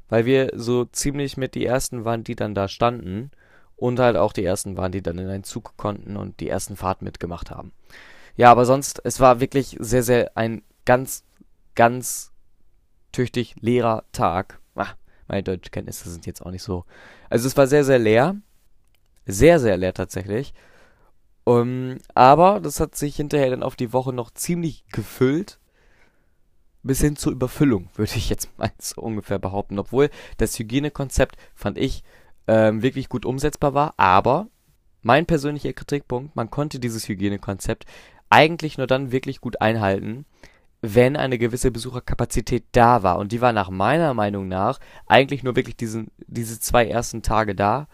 weil 0.09 0.25
wir 0.25 0.51
so 0.55 0.85
ziemlich 0.85 1.37
mit 1.37 1.55
die 1.55 1.65
ersten 1.65 2.05
waren, 2.05 2.23
die 2.23 2.35
dann 2.35 2.55
da 2.55 2.67
standen. 2.67 3.31
Und 3.75 3.99
halt 3.99 4.15
auch 4.15 4.31
die 4.31 4.45
ersten 4.45 4.77
waren, 4.77 4.91
die 4.91 5.01
dann 5.01 5.17
in 5.17 5.27
einen 5.27 5.43
Zug 5.43 5.75
konnten 5.75 6.15
und 6.15 6.39
die 6.39 6.47
ersten 6.47 6.77
Fahrten 6.77 7.03
mitgemacht 7.03 7.51
haben. 7.51 7.73
Ja, 8.37 8.49
aber 8.49 8.65
sonst, 8.65 9.01
es 9.03 9.19
war 9.19 9.39
wirklich 9.39 9.75
sehr, 9.79 10.03
sehr 10.03 10.31
ein 10.37 10.61
ganz, 10.85 11.25
ganz 11.75 12.32
tüchtig 13.13 13.55
leerer 13.61 14.03
Tag. 14.11 14.59
Ach, 14.75 14.95
meine 15.27 15.43
Deutschkenntnisse 15.43 16.09
sind 16.09 16.25
jetzt 16.25 16.45
auch 16.45 16.51
nicht 16.51 16.63
so. 16.63 16.83
Also 17.29 17.47
es 17.47 17.55
war 17.55 17.67
sehr, 17.67 17.85
sehr 17.85 17.99
leer. 17.99 18.35
Sehr, 19.25 19.59
sehr 19.59 19.77
leer 19.77 19.93
tatsächlich. 19.93 20.53
Um, 21.45 21.97
aber 22.13 22.59
das 22.59 22.79
hat 22.79 22.95
sich 22.95 23.15
hinterher 23.15 23.49
dann 23.49 23.63
auf 23.63 23.75
die 23.75 23.93
Woche 23.93 24.13
noch 24.13 24.31
ziemlich 24.31 24.85
gefüllt. 24.91 25.59
Bis 26.85 26.99
hin 26.99 27.15
zur 27.15 27.31
Überfüllung, 27.31 27.87
würde 27.95 28.11
ich 28.15 28.29
jetzt 28.29 28.57
mal 28.57 28.71
so 28.77 29.01
ungefähr 29.01 29.39
behaupten. 29.39 29.79
Obwohl 29.79 30.09
das 30.37 30.59
Hygienekonzept, 30.59 31.37
fand 31.55 31.77
ich, 31.77 32.03
ähm, 32.47 32.81
wirklich 32.81 33.07
gut 33.07 33.25
umsetzbar 33.25 33.73
war. 33.73 33.93
Aber 33.95 34.47
mein 35.01 35.25
persönlicher 35.25 35.73
Kritikpunkt, 35.73 36.35
man 36.35 36.49
konnte 36.49 36.79
dieses 36.79 37.07
Hygienekonzept 37.07 37.85
eigentlich 38.29 38.77
nur 38.77 38.87
dann 38.87 39.11
wirklich 39.11 39.39
gut 39.41 39.61
einhalten, 39.61 40.25
wenn 40.85 41.15
eine 41.15 41.37
gewisse 41.37 41.71
Besucherkapazität 41.71 42.65
da 42.73 43.03
war. 43.03 43.17
Und 43.17 43.31
die 43.31 43.39
war 43.39 43.53
nach 43.53 43.69
meiner 43.69 44.13
Meinung 44.13 44.49
nach 44.49 44.79
eigentlich 45.07 45.41
nur 45.41 45.55
wirklich 45.55 45.77
diesen, 45.77 46.11
diese 46.27 46.59
zwei 46.59 46.85
ersten 46.85 47.21
Tage 47.21 47.55
da, 47.55 47.87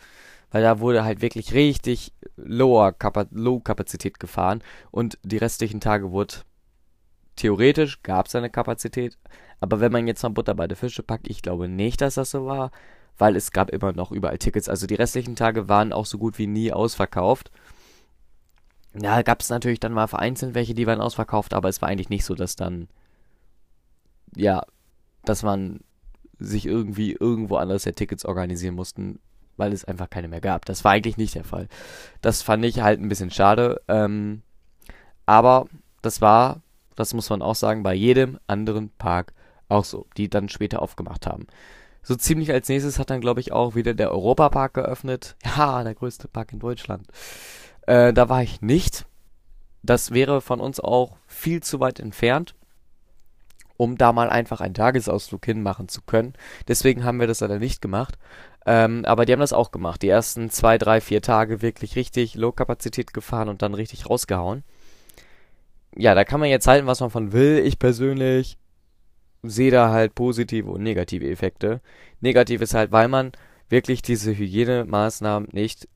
weil 0.50 0.64
da 0.64 0.80
wurde 0.80 1.04
halt 1.04 1.22
wirklich 1.22 1.54
richtig 1.54 2.14
lower 2.36 2.92
Kapa 2.92 3.28
Low 3.30 3.60
Kapazität 3.60 4.20
gefahren 4.20 4.64
und 4.90 5.20
die 5.22 5.38
restlichen 5.38 5.80
Tage 5.80 6.12
wurde 6.12 6.38
theoretisch 7.36 8.02
gab 8.02 8.26
es 8.26 8.34
eine 8.34 8.50
Kapazität, 8.50 9.20
aber 9.60 9.80
wenn 9.80 9.92
man 9.92 10.08
jetzt 10.08 10.24
mal 10.24 10.30
Butter 10.30 10.56
bei 10.56 10.68
der 10.68 10.76
Fische 10.76 11.04
packt, 11.04 11.30
ich 11.30 11.44
glaube 11.44 11.68
nicht, 11.68 12.02
dass 12.02 12.16
das 12.16 12.32
so 12.32 12.48
war, 12.48 12.72
weil 13.20 13.36
es 13.36 13.52
gab 13.52 13.70
immer 13.70 13.94
noch 13.94 14.12
überall 14.12 14.40
Tickets. 14.40 14.68
Also 14.68 14.88
die 14.88 14.96
restlichen 14.96 15.36
Tage 15.36 15.70
waren 15.70 15.94
auch 15.94 16.08
so 16.08 16.18
gut 16.18 16.40
wie 16.40 16.48
nie 16.48 16.74
ausverkauft. 16.74 17.52
Ja, 18.94 19.22
gab 19.22 19.42
es 19.42 19.50
natürlich 19.50 19.80
dann 19.80 19.94
mal 19.94 20.08
vereinzelt 20.08 20.56
welche, 20.56 20.74
die 20.74 20.88
waren 20.88 21.02
ausverkauft, 21.02 21.54
aber 21.54 21.70
es 21.70 21.82
war 21.82 21.90
eigentlich 21.90 22.10
nicht 22.10 22.26
so, 22.26 22.36
dass 22.36 22.56
dann, 22.56 22.88
ja, 24.36 24.64
dass 25.26 25.44
man 25.44 25.82
sich 26.40 26.66
irgendwie 26.66 27.14
irgendwo 27.14 27.58
anders 27.58 27.86
ja 27.86 27.92
Tickets 27.92 28.26
organisieren 28.26 28.76
mussten, 28.76 29.20
weil 29.58 29.74
es 29.74 29.86
einfach 29.86 30.10
keine 30.10 30.28
mehr 30.28 30.42
gab. 30.42 30.66
Das 30.66 30.84
war 30.84 30.94
eigentlich 30.94 31.18
nicht 31.18 31.36
der 31.36 31.44
Fall. 31.44 31.68
Das 32.22 32.42
fand 32.42 32.66
ich 32.66 32.80
halt 32.80 33.00
ein 33.00 33.10
bisschen 33.10 33.30
schade. 33.30 33.82
Ähm, 33.88 34.42
aber 35.26 35.68
das 36.02 36.22
war, 36.22 36.62
das 36.96 37.14
muss 37.14 37.30
man 37.30 37.42
auch 37.42 37.56
sagen, 37.56 37.84
bei 37.84 37.94
jedem 37.94 38.40
anderen 38.48 38.90
Park 38.98 39.34
auch 39.68 39.86
so, 39.86 40.08
die 40.18 40.30
dann 40.30 40.50
später 40.50 40.82
aufgemacht 40.82 41.28
haben. 41.28 41.46
So 42.02 42.16
ziemlich 42.16 42.52
als 42.52 42.70
nächstes 42.70 42.98
hat 42.98 43.10
dann, 43.10 43.22
glaube 43.22 43.42
ich, 43.42 43.52
auch 43.52 43.76
wieder 43.76 43.94
der 43.94 44.12
Europapark 44.12 44.74
geöffnet. 44.74 45.36
Ja, 45.46 45.84
der 45.84 45.94
größte 45.94 46.28
Park 46.28 46.54
in 46.54 46.60
Deutschland. 46.60 47.06
Äh, 47.90 48.14
da 48.14 48.30
war 48.30 48.44
ich 48.44 48.62
nicht. 48.62 49.08
Das 49.82 50.12
wäre 50.12 50.42
von 50.42 50.60
uns 50.60 50.80
auch 50.80 51.18
viel 51.26 51.64
zu 51.64 51.80
weit 51.80 52.00
entfernt, 52.00 52.54
um 53.78 53.98
da 53.98 54.14
mal 54.14 54.30
einfach 54.30 54.62
einen 54.62 54.76
Tagesausflug 54.76 55.44
hinmachen 55.44 55.88
zu 55.88 56.04
können. 56.04 56.34
Deswegen 56.68 57.04
haben 57.04 57.20
wir 57.20 57.26
das 57.26 57.40
leider 57.40 57.58
nicht 57.58 57.82
gemacht. 57.82 58.20
Ähm, 58.68 59.06
aber 59.06 59.26
die 59.26 59.34
haben 59.34 59.40
das 59.40 59.54
auch 59.54 59.72
gemacht. 59.72 60.04
Die 60.04 60.10
ersten 60.10 60.52
zwei, 60.52 60.78
drei, 60.78 61.02
vier 61.02 61.24
Tage 61.24 61.64
wirklich 61.64 61.96
richtig 61.96 62.36
Low-Kapazität 62.36 63.12
gefahren 63.12 63.50
und 63.50 63.64
dann 63.64 63.74
richtig 63.74 64.08
rausgehauen. 64.08 64.64
Ja, 65.96 66.14
da 66.14 66.26
kann 66.26 66.40
man 66.40 66.50
jetzt 66.50 66.68
halten, 66.68 66.86
was 66.86 67.00
man 67.00 67.10
von 67.10 67.32
will. 67.32 67.64
Ich 67.66 67.80
persönlich 67.80 68.60
sehe 69.42 69.72
da 69.72 69.90
halt 69.90 70.14
positive 70.14 70.70
und 70.70 70.84
negative 70.84 71.28
Effekte. 71.28 71.82
Negativ 72.22 72.62
ist 72.62 72.76
halt, 72.76 72.92
weil 72.92 73.08
man 73.08 73.32
wirklich 73.68 74.04
diese 74.04 74.38
Hygienemaßnahmen 74.38 75.50
nicht 75.54 75.88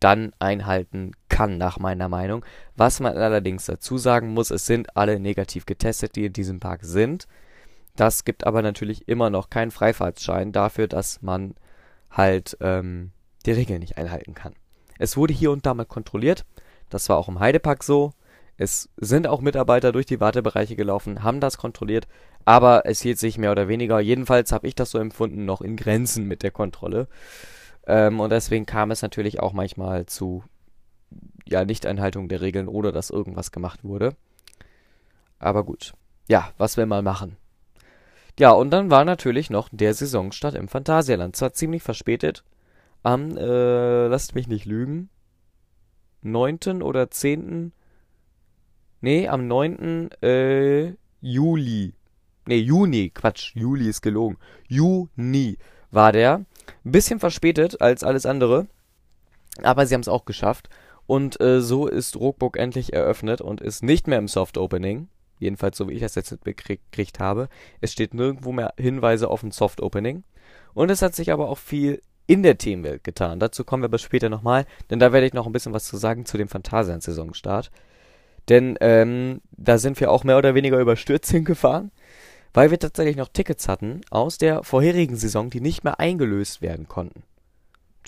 dann 0.00 0.32
einhalten 0.38 1.12
kann, 1.28 1.58
nach 1.58 1.78
meiner 1.78 2.08
Meinung. 2.08 2.44
Was 2.76 3.00
man 3.00 3.16
allerdings 3.16 3.66
dazu 3.66 3.98
sagen 3.98 4.34
muss, 4.34 4.50
es 4.50 4.66
sind 4.66 4.96
alle 4.96 5.18
negativ 5.20 5.66
getestet, 5.66 6.16
die 6.16 6.26
in 6.26 6.32
diesem 6.32 6.60
Park 6.60 6.84
sind. 6.84 7.26
Das 7.96 8.24
gibt 8.24 8.46
aber 8.46 8.62
natürlich 8.62 9.08
immer 9.08 9.30
noch 9.30 9.48
keinen 9.48 9.70
Freifahrtsschein 9.70 10.52
dafür, 10.52 10.86
dass 10.86 11.22
man 11.22 11.54
halt 12.10 12.56
ähm, 12.60 13.10
die 13.46 13.52
Regeln 13.52 13.80
nicht 13.80 13.96
einhalten 13.96 14.34
kann. 14.34 14.54
Es 14.98 15.16
wurde 15.16 15.34
hier 15.34 15.50
und 15.50 15.66
da 15.66 15.74
mal 15.74 15.84
kontrolliert. 15.84 16.44
Das 16.90 17.08
war 17.08 17.16
auch 17.16 17.28
im 17.28 17.40
Heidepark 17.40 17.82
so. 17.82 18.12
Es 18.58 18.88
sind 18.96 19.26
auch 19.26 19.40
Mitarbeiter 19.40 19.92
durch 19.92 20.06
die 20.06 20.20
Wartebereiche 20.20 20.76
gelaufen, 20.76 21.22
haben 21.22 21.40
das 21.40 21.58
kontrolliert, 21.58 22.08
aber 22.46 22.86
es 22.86 23.02
hielt 23.02 23.18
sich 23.18 23.36
mehr 23.36 23.52
oder 23.52 23.68
weniger, 23.68 24.00
jedenfalls 24.00 24.50
habe 24.50 24.66
ich 24.66 24.74
das 24.74 24.90
so 24.90 24.98
empfunden, 24.98 25.44
noch 25.44 25.60
in 25.60 25.76
Grenzen 25.76 26.26
mit 26.26 26.42
der 26.42 26.52
Kontrolle. 26.52 27.06
Ähm, 27.86 28.20
und 28.20 28.30
deswegen 28.30 28.66
kam 28.66 28.90
es 28.90 29.02
natürlich 29.02 29.40
auch 29.40 29.52
manchmal 29.52 30.06
zu 30.06 30.42
ja, 31.46 31.64
Nichteinhaltung 31.64 32.28
der 32.28 32.40
Regeln 32.40 32.68
oder 32.68 32.92
dass 32.92 33.10
irgendwas 33.10 33.52
gemacht 33.52 33.84
wurde. 33.84 34.16
Aber 35.38 35.64
gut. 35.64 35.94
Ja, 36.28 36.52
was 36.58 36.76
will 36.76 36.86
man 36.86 37.04
machen? 37.04 37.36
Ja, 38.38 38.50
und 38.50 38.70
dann 38.70 38.90
war 38.90 39.04
natürlich 39.04 39.48
noch 39.48 39.68
der 39.70 39.94
Saisonstart 39.94 40.54
im 40.54 40.68
Phantasialand. 40.68 41.36
Zwar 41.36 41.52
ziemlich 41.52 41.82
verspätet. 41.82 42.44
Am, 43.02 43.36
äh, 43.36 44.08
lasst 44.08 44.34
mich 44.34 44.48
nicht 44.48 44.66
lügen. 44.66 45.08
9. 46.22 46.82
oder 46.82 47.10
10. 47.10 47.72
Nee, 49.00 49.28
am 49.28 49.46
9. 49.46 50.10
Äh, 50.22 50.94
Juli. 51.20 51.94
Nee, 52.46 52.58
Juni. 52.58 53.10
Quatsch, 53.10 53.54
Juli 53.54 53.88
ist 53.88 54.02
gelogen. 54.02 54.38
Juni 54.68 55.56
war 55.90 56.12
der. 56.12 56.44
Ein 56.84 56.92
bisschen 56.92 57.20
verspätet 57.20 57.80
als 57.80 58.04
alles 58.04 58.26
andere, 58.26 58.66
aber 59.62 59.86
sie 59.86 59.94
haben 59.94 60.02
es 60.02 60.08
auch 60.08 60.24
geschafft. 60.24 60.68
Und 61.06 61.40
äh, 61.40 61.60
so 61.60 61.86
ist 61.86 62.16
Rookbook 62.16 62.56
endlich 62.56 62.92
eröffnet 62.92 63.40
und 63.40 63.60
ist 63.60 63.82
nicht 63.82 64.08
mehr 64.08 64.18
im 64.18 64.28
Soft 64.28 64.58
Opening. 64.58 65.08
Jedenfalls 65.38 65.76
so 65.76 65.88
wie 65.88 65.92
ich 65.92 66.00
das 66.00 66.14
jetzt 66.14 66.32
mitbekriegt 66.32 67.20
habe. 67.20 67.48
Es 67.80 67.92
steht 67.92 68.14
nirgendwo 68.14 68.52
mehr 68.52 68.74
Hinweise 68.76 69.28
auf 69.28 69.42
ein 69.42 69.52
Soft 69.52 69.80
Opening. 69.80 70.24
Und 70.74 70.90
es 70.90 71.02
hat 71.02 71.14
sich 71.14 71.30
aber 71.30 71.48
auch 71.48 71.58
viel 71.58 72.02
in 72.26 72.42
der 72.42 72.58
Themenwelt 72.58 73.04
getan. 73.04 73.38
Dazu 73.38 73.64
kommen 73.64 73.82
wir 73.82 73.88
aber 73.88 73.98
später 73.98 74.28
nochmal, 74.28 74.66
denn 74.90 74.98
da 74.98 75.12
werde 75.12 75.26
ich 75.26 75.32
noch 75.32 75.46
ein 75.46 75.52
bisschen 75.52 75.72
was 75.72 75.84
zu 75.84 75.96
sagen 75.96 76.26
zu 76.26 76.36
dem 76.38 76.48
Phantasian-Saisonstart. 76.48 77.70
Denn 78.48 78.76
ähm, 78.80 79.40
da 79.52 79.78
sind 79.78 80.00
wir 80.00 80.10
auch 80.10 80.24
mehr 80.24 80.38
oder 80.38 80.54
weniger 80.54 80.78
überstürzt 80.78 81.30
hingefahren 81.30 81.92
weil 82.56 82.70
wir 82.70 82.78
tatsächlich 82.78 83.16
noch 83.16 83.28
Tickets 83.28 83.68
hatten 83.68 84.00
aus 84.08 84.38
der 84.38 84.62
vorherigen 84.62 85.16
Saison, 85.16 85.50
die 85.50 85.60
nicht 85.60 85.84
mehr 85.84 86.00
eingelöst 86.00 86.62
werden 86.62 86.88
konnten. 86.88 87.22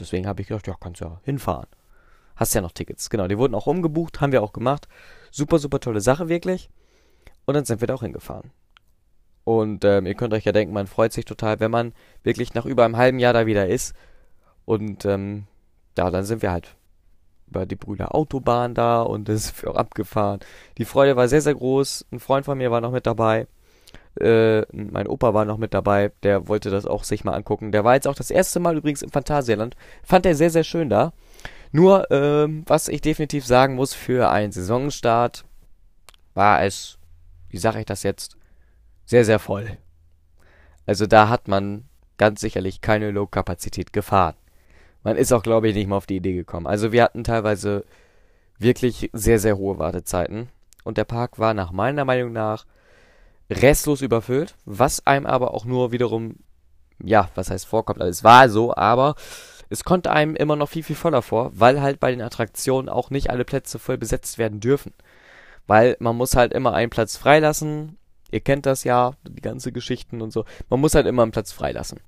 Deswegen 0.01 0.27
habe 0.27 0.41
ich 0.41 0.49
gedacht, 0.49 0.67
ja, 0.67 0.75
kannst 0.81 1.03
ja 1.03 1.21
hinfahren. 1.23 1.67
Hast 2.35 2.55
ja 2.55 2.63
noch 2.63 2.73
Tickets. 2.73 3.11
Genau, 3.11 3.29
die 3.29 3.37
wurden 3.37 3.55
auch 3.55 3.67
umgebucht, 3.67 4.23
haben 4.23 4.33
wir 4.33 4.43
auch 4.43 4.55
gemacht. 4.55 4.89
Super, 5.31 5.59
super 5.59 5.81
tolle 5.81 6.01
Sache, 6.01 6.31
wirklich. 6.31 6.71
Und 7.45 7.57
dann 7.57 7.67
sind 7.67 7.83
wir 7.83 7.89
da 7.89 7.95
auch 7.95 8.03
hingefahren. 8.03 8.51
Und 9.45 9.85
ähm, 9.85 10.07
ihr 10.07 10.15
könnt 10.15 10.33
euch 10.33 10.47
ja 10.47 10.53
denken, 10.53 10.73
man 10.73 10.87
freut 10.87 11.13
sich 11.13 11.27
total, 11.27 11.61
wenn 11.61 11.71
man 11.71 11.93
wirklich 12.23 12.55
nach 12.55 12.65
über 12.65 12.87
einem 12.87 12.97
halben 12.97 13.19
Jahr 13.19 13.35
da 13.35 13.45
wieder 13.45 13.69
ist. 13.69 13.95
Und 14.65 15.05
ähm, 15.05 15.45
ja, 15.99 16.11
dann 16.11 16.25
sind 16.25 16.41
wir 16.41 16.53
halt 16.53 16.75
über 17.49 17.67
die 17.67 17.77
Brüder 17.77 18.15
Autobahn 18.15 18.73
da 18.73 19.03
und 19.03 19.29
das 19.29 19.51
ist 19.51 19.67
auch 19.67 19.77
abgefahren. 19.77 20.41
Die 20.79 20.87
Freude 20.87 21.17
war 21.17 21.29
sehr, 21.29 21.43
sehr 21.43 21.55
groß. 21.55 22.07
Ein 22.13 22.21
Freund 22.21 22.47
von 22.47 22.57
mir 22.57 22.71
war 22.71 22.81
noch 22.81 22.93
mit 22.93 23.05
dabei. 23.05 23.47
Äh, 24.21 24.67
mein 24.73 25.07
Opa 25.07 25.35
war 25.35 25.45
noch 25.45 25.59
mit 25.59 25.75
dabei, 25.75 26.13
der 26.23 26.49
wollte 26.49 26.71
das 26.71 26.87
auch 26.87 27.05
sich 27.05 27.25
mal 27.25 27.35
angucken. 27.35 27.73
Der 27.73 27.85
war 27.85 27.95
jetzt 27.95 28.09
auch 28.09 28.15
das 28.15 28.31
erste 28.31 28.61
Mal 28.61 28.77
übrigens 28.77 29.03
im 29.03 29.11
Phantasialand. 29.11 29.77
Fand 30.03 30.27
er 30.27 30.35
sehr, 30.35 30.51
sehr 30.51 30.65
schön 30.65 30.89
da. 30.89 31.13
Nur, 31.73 32.11
ähm, 32.11 32.65
was 32.67 32.89
ich 32.89 33.01
definitiv 33.01 33.45
sagen 33.47 33.75
muss, 33.75 33.95
für 33.95 34.31
einen 34.31 34.53
Saisonstart 34.53 35.45
war 36.35 36.63
es 36.63 36.99
wie 37.49 37.59
sage 37.59 37.81
ich 37.81 37.87
das 37.87 38.03
jetzt, 38.03 38.37
sehr, 39.05 39.25
sehr 39.25 39.39
voll. 39.39 39.79
Also 40.87 41.07
da 41.07 41.29
hat 41.29 41.49
man 41.49 41.85
ganz 42.17 42.41
sicherlich 42.41 42.81
keine 42.81 43.11
Low-Kapazität 43.11 43.93
gefahren. 43.93 44.35
Man 45.03 45.17
ist 45.17 45.33
auch, 45.33 45.43
glaube 45.43 45.69
ich, 45.69 45.75
nicht 45.75 45.87
mal 45.87 45.97
auf 45.97 46.07
die 46.07 46.17
Idee 46.17 46.35
gekommen. 46.35 46.67
Also 46.67 46.93
wir 46.93 47.03
hatten 47.03 47.25
teilweise 47.25 47.85
wirklich 48.59 49.11
sehr, 49.13 49.39
sehr 49.39 49.57
hohe 49.57 49.79
Wartezeiten. 49.79 50.49
Und 50.85 50.99
der 50.99 51.05
Park 51.05 51.39
war 51.39 51.55
nach 51.55 51.71
meiner 51.73 52.05
Meinung 52.05 52.33
nach 52.33 52.67
restlos 53.51 54.03
überfüllt, 54.03 54.57
was 54.65 55.07
einem 55.07 55.27
aber 55.27 55.55
auch 55.55 55.65
nur 55.65 55.93
wiederum, 55.93 56.37
ja, 57.03 57.31
was 57.35 57.51
heißt 57.51 57.67
vorkommt, 57.67 58.01
also 58.01 58.11
es 58.11 58.25
war 58.25 58.49
so, 58.49 58.75
aber 58.75 59.15
es 59.71 59.85
konnte 59.85 60.11
einem 60.11 60.35
immer 60.35 60.57
noch 60.57 60.69
viel, 60.69 60.83
viel 60.83 60.97
voller 60.97 61.23
vor, 61.23 61.51
weil 61.55 61.81
halt 61.81 62.01
bei 62.01 62.11
den 62.11 62.23
Attraktionen 62.23 62.89
auch 62.89 63.11
nicht 63.11 63.31
alle 63.31 63.45
Plätze 63.45 63.79
voll 63.79 63.99
besetzt 63.99 64.39
werden 64.39 64.61
dürfen. 64.61 64.95
Weil 65.67 65.97
man 66.01 66.17
muss 66.17 66.35
halt 66.35 66.55
immer 66.55 66.73
einen 66.73 66.89
Platz 66.91 67.19
freilassen. 67.19 67.99
Ihr 68.31 68.41
kennt 68.41 68.65
das 68.65 68.85
ja, 68.85 69.13
die 69.29 69.43
ganze 69.43 69.71
Geschichten 69.71 70.23
und 70.23 70.33
so. 70.33 70.47
Man 70.71 70.81
muss 70.81 70.95
halt 70.95 71.07
immer 71.07 71.23
einen 71.23 71.33
Platz 71.33 71.53
freilassen. 71.53 72.01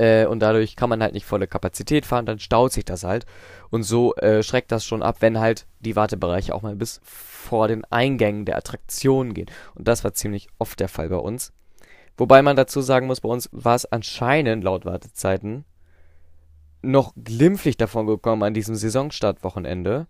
Äh, 0.00 0.24
und 0.24 0.40
dadurch 0.40 0.76
kann 0.76 0.88
man 0.88 1.02
halt 1.02 1.12
nicht 1.12 1.26
volle 1.26 1.46
Kapazität 1.46 2.06
fahren, 2.06 2.24
dann 2.24 2.38
staut 2.38 2.72
sich 2.72 2.86
das 2.86 3.04
halt. 3.04 3.26
Und 3.68 3.82
so 3.82 4.14
äh, 4.14 4.42
schreckt 4.42 4.72
das 4.72 4.82
schon 4.82 5.02
ab, 5.02 5.16
wenn 5.20 5.38
halt 5.38 5.66
die 5.80 5.94
Wartebereiche 5.94 6.54
auch 6.54 6.62
mal 6.62 6.74
bis 6.74 7.02
vor 7.04 7.68
den 7.68 7.84
Eingängen 7.84 8.46
der 8.46 8.56
Attraktionen 8.56 9.34
gehen. 9.34 9.50
Und 9.74 9.88
das 9.88 10.02
war 10.02 10.14
ziemlich 10.14 10.48
oft 10.58 10.80
der 10.80 10.88
Fall 10.88 11.10
bei 11.10 11.18
uns. 11.18 11.52
Wobei 12.16 12.40
man 12.40 12.56
dazu 12.56 12.80
sagen 12.80 13.08
muss, 13.08 13.20
bei 13.20 13.28
uns 13.28 13.50
war 13.52 13.74
es 13.74 13.84
anscheinend 13.84 14.64
laut 14.64 14.86
Wartezeiten 14.86 15.66
noch 16.80 17.12
glimpflich 17.22 17.76
davon 17.76 18.06
gekommen 18.06 18.42
an 18.42 18.54
diesem 18.54 18.76
Saisonstartwochenende. 18.76 20.06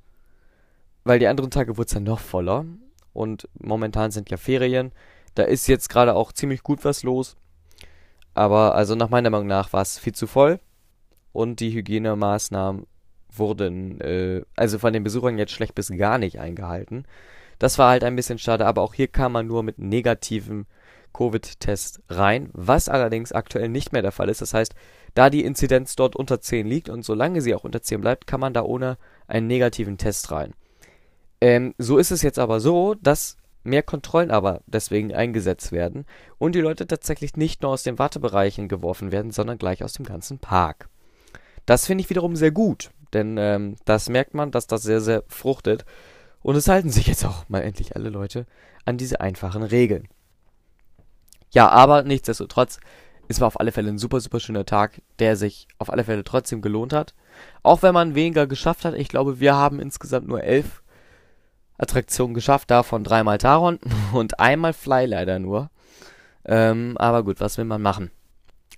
Weil 1.02 1.18
die 1.18 1.26
anderen 1.26 1.50
Tage 1.50 1.76
wurde 1.76 1.86
es 1.86 1.94
dann 1.94 2.04
noch 2.04 2.20
voller. 2.20 2.64
Und 3.12 3.48
momentan 3.58 4.12
sind 4.12 4.30
ja 4.30 4.36
Ferien. 4.36 4.92
Da 5.34 5.42
ist 5.42 5.66
jetzt 5.66 5.88
gerade 5.88 6.14
auch 6.14 6.30
ziemlich 6.30 6.62
gut 6.62 6.84
was 6.84 7.02
los. 7.02 7.36
Aber 8.34 8.74
also 8.74 8.94
nach 8.94 9.10
meiner 9.10 9.30
Meinung 9.30 9.46
nach 9.46 9.72
war 9.72 9.82
es 9.82 9.98
viel 9.98 10.14
zu 10.14 10.26
voll. 10.26 10.60
Und 11.32 11.60
die 11.60 11.72
Hygienemaßnahmen 11.72 12.86
wurden 13.32 14.00
äh, 14.00 14.42
also 14.56 14.78
von 14.78 14.92
den 14.92 15.04
Besuchern 15.04 15.38
jetzt 15.38 15.52
schlecht 15.52 15.74
bis 15.74 15.88
gar 15.96 16.18
nicht 16.18 16.40
eingehalten. 16.40 17.04
Das 17.58 17.78
war 17.78 17.90
halt 17.90 18.04
ein 18.04 18.16
bisschen 18.16 18.38
schade, 18.38 18.66
aber 18.66 18.82
auch 18.82 18.94
hier 18.94 19.08
kam 19.08 19.32
man 19.32 19.46
nur 19.46 19.62
mit 19.62 19.78
negativem 19.78 20.66
Covid-Test 21.12 22.02
rein, 22.08 22.50
was 22.52 22.88
allerdings 22.88 23.32
aktuell 23.32 23.68
nicht 23.68 23.92
mehr 23.92 24.02
der 24.02 24.12
Fall 24.12 24.28
ist. 24.28 24.40
Das 24.40 24.54
heißt, 24.54 24.74
da 25.14 25.28
die 25.28 25.44
Inzidenz 25.44 25.96
dort 25.96 26.16
unter 26.16 26.40
10 26.40 26.66
liegt 26.66 26.88
und 26.88 27.04
solange 27.04 27.42
sie 27.42 27.54
auch 27.54 27.64
unter 27.64 27.82
10 27.82 28.00
bleibt, 28.00 28.26
kann 28.26 28.40
man 28.40 28.54
da 28.54 28.62
ohne 28.62 28.96
einen 29.26 29.46
negativen 29.46 29.98
Test 29.98 30.30
rein. 30.30 30.54
Ähm, 31.40 31.74
so 31.78 31.98
ist 31.98 32.10
es 32.10 32.22
jetzt 32.22 32.38
aber 32.38 32.60
so, 32.60 32.94
dass 32.94 33.36
mehr 33.62 33.82
Kontrollen 33.82 34.30
aber 34.30 34.62
deswegen 34.66 35.14
eingesetzt 35.14 35.72
werden 35.72 36.06
und 36.38 36.54
die 36.54 36.60
Leute 36.60 36.86
tatsächlich 36.86 37.36
nicht 37.36 37.62
nur 37.62 37.72
aus 37.72 37.82
den 37.82 37.98
Wartebereichen 37.98 38.68
geworfen 38.68 39.12
werden, 39.12 39.30
sondern 39.30 39.58
gleich 39.58 39.84
aus 39.84 39.92
dem 39.92 40.06
ganzen 40.06 40.38
Park. 40.38 40.88
Das 41.66 41.86
finde 41.86 42.02
ich 42.02 42.10
wiederum 42.10 42.36
sehr 42.36 42.50
gut, 42.50 42.90
denn 43.12 43.36
ähm, 43.38 43.76
das 43.84 44.08
merkt 44.08 44.34
man, 44.34 44.50
dass 44.50 44.66
das 44.66 44.82
sehr, 44.82 45.00
sehr 45.00 45.24
fruchtet 45.28 45.84
und 46.42 46.56
es 46.56 46.68
halten 46.68 46.90
sich 46.90 47.06
jetzt 47.06 47.24
auch 47.24 47.48
mal 47.48 47.62
endlich 47.62 47.96
alle 47.96 48.08
Leute 48.08 48.46
an 48.84 48.96
diese 48.96 49.20
einfachen 49.20 49.62
Regeln. 49.62 50.08
Ja, 51.52 51.68
aber 51.68 52.02
nichtsdestotrotz, 52.02 52.78
es 53.28 53.40
war 53.40 53.46
auf 53.48 53.60
alle 53.60 53.72
Fälle 53.72 53.90
ein 53.90 53.98
super, 53.98 54.20
super 54.20 54.40
schöner 54.40 54.64
Tag, 54.64 55.02
der 55.18 55.36
sich 55.36 55.68
auf 55.78 55.90
alle 55.90 56.04
Fälle 56.04 56.24
trotzdem 56.24 56.62
gelohnt 56.62 56.92
hat. 56.92 57.14
Auch 57.62 57.82
wenn 57.82 57.94
man 57.94 58.14
weniger 58.14 58.46
geschafft 58.46 58.84
hat. 58.84 58.94
Ich 58.94 59.08
glaube, 59.08 59.40
wir 59.40 59.54
haben 59.54 59.80
insgesamt 59.80 60.26
nur 60.26 60.42
elf 60.42 60.82
Attraktionen 61.80 62.34
geschafft, 62.34 62.70
davon 62.70 63.04
dreimal 63.04 63.38
Taron 63.38 63.78
und 64.12 64.38
einmal 64.38 64.72
Fly 64.72 65.06
leider 65.06 65.38
nur. 65.38 65.70
Ähm, 66.44 66.96
aber 66.98 67.24
gut, 67.24 67.40
was 67.40 67.58
will 67.58 67.64
man 67.64 67.82
machen? 67.82 68.10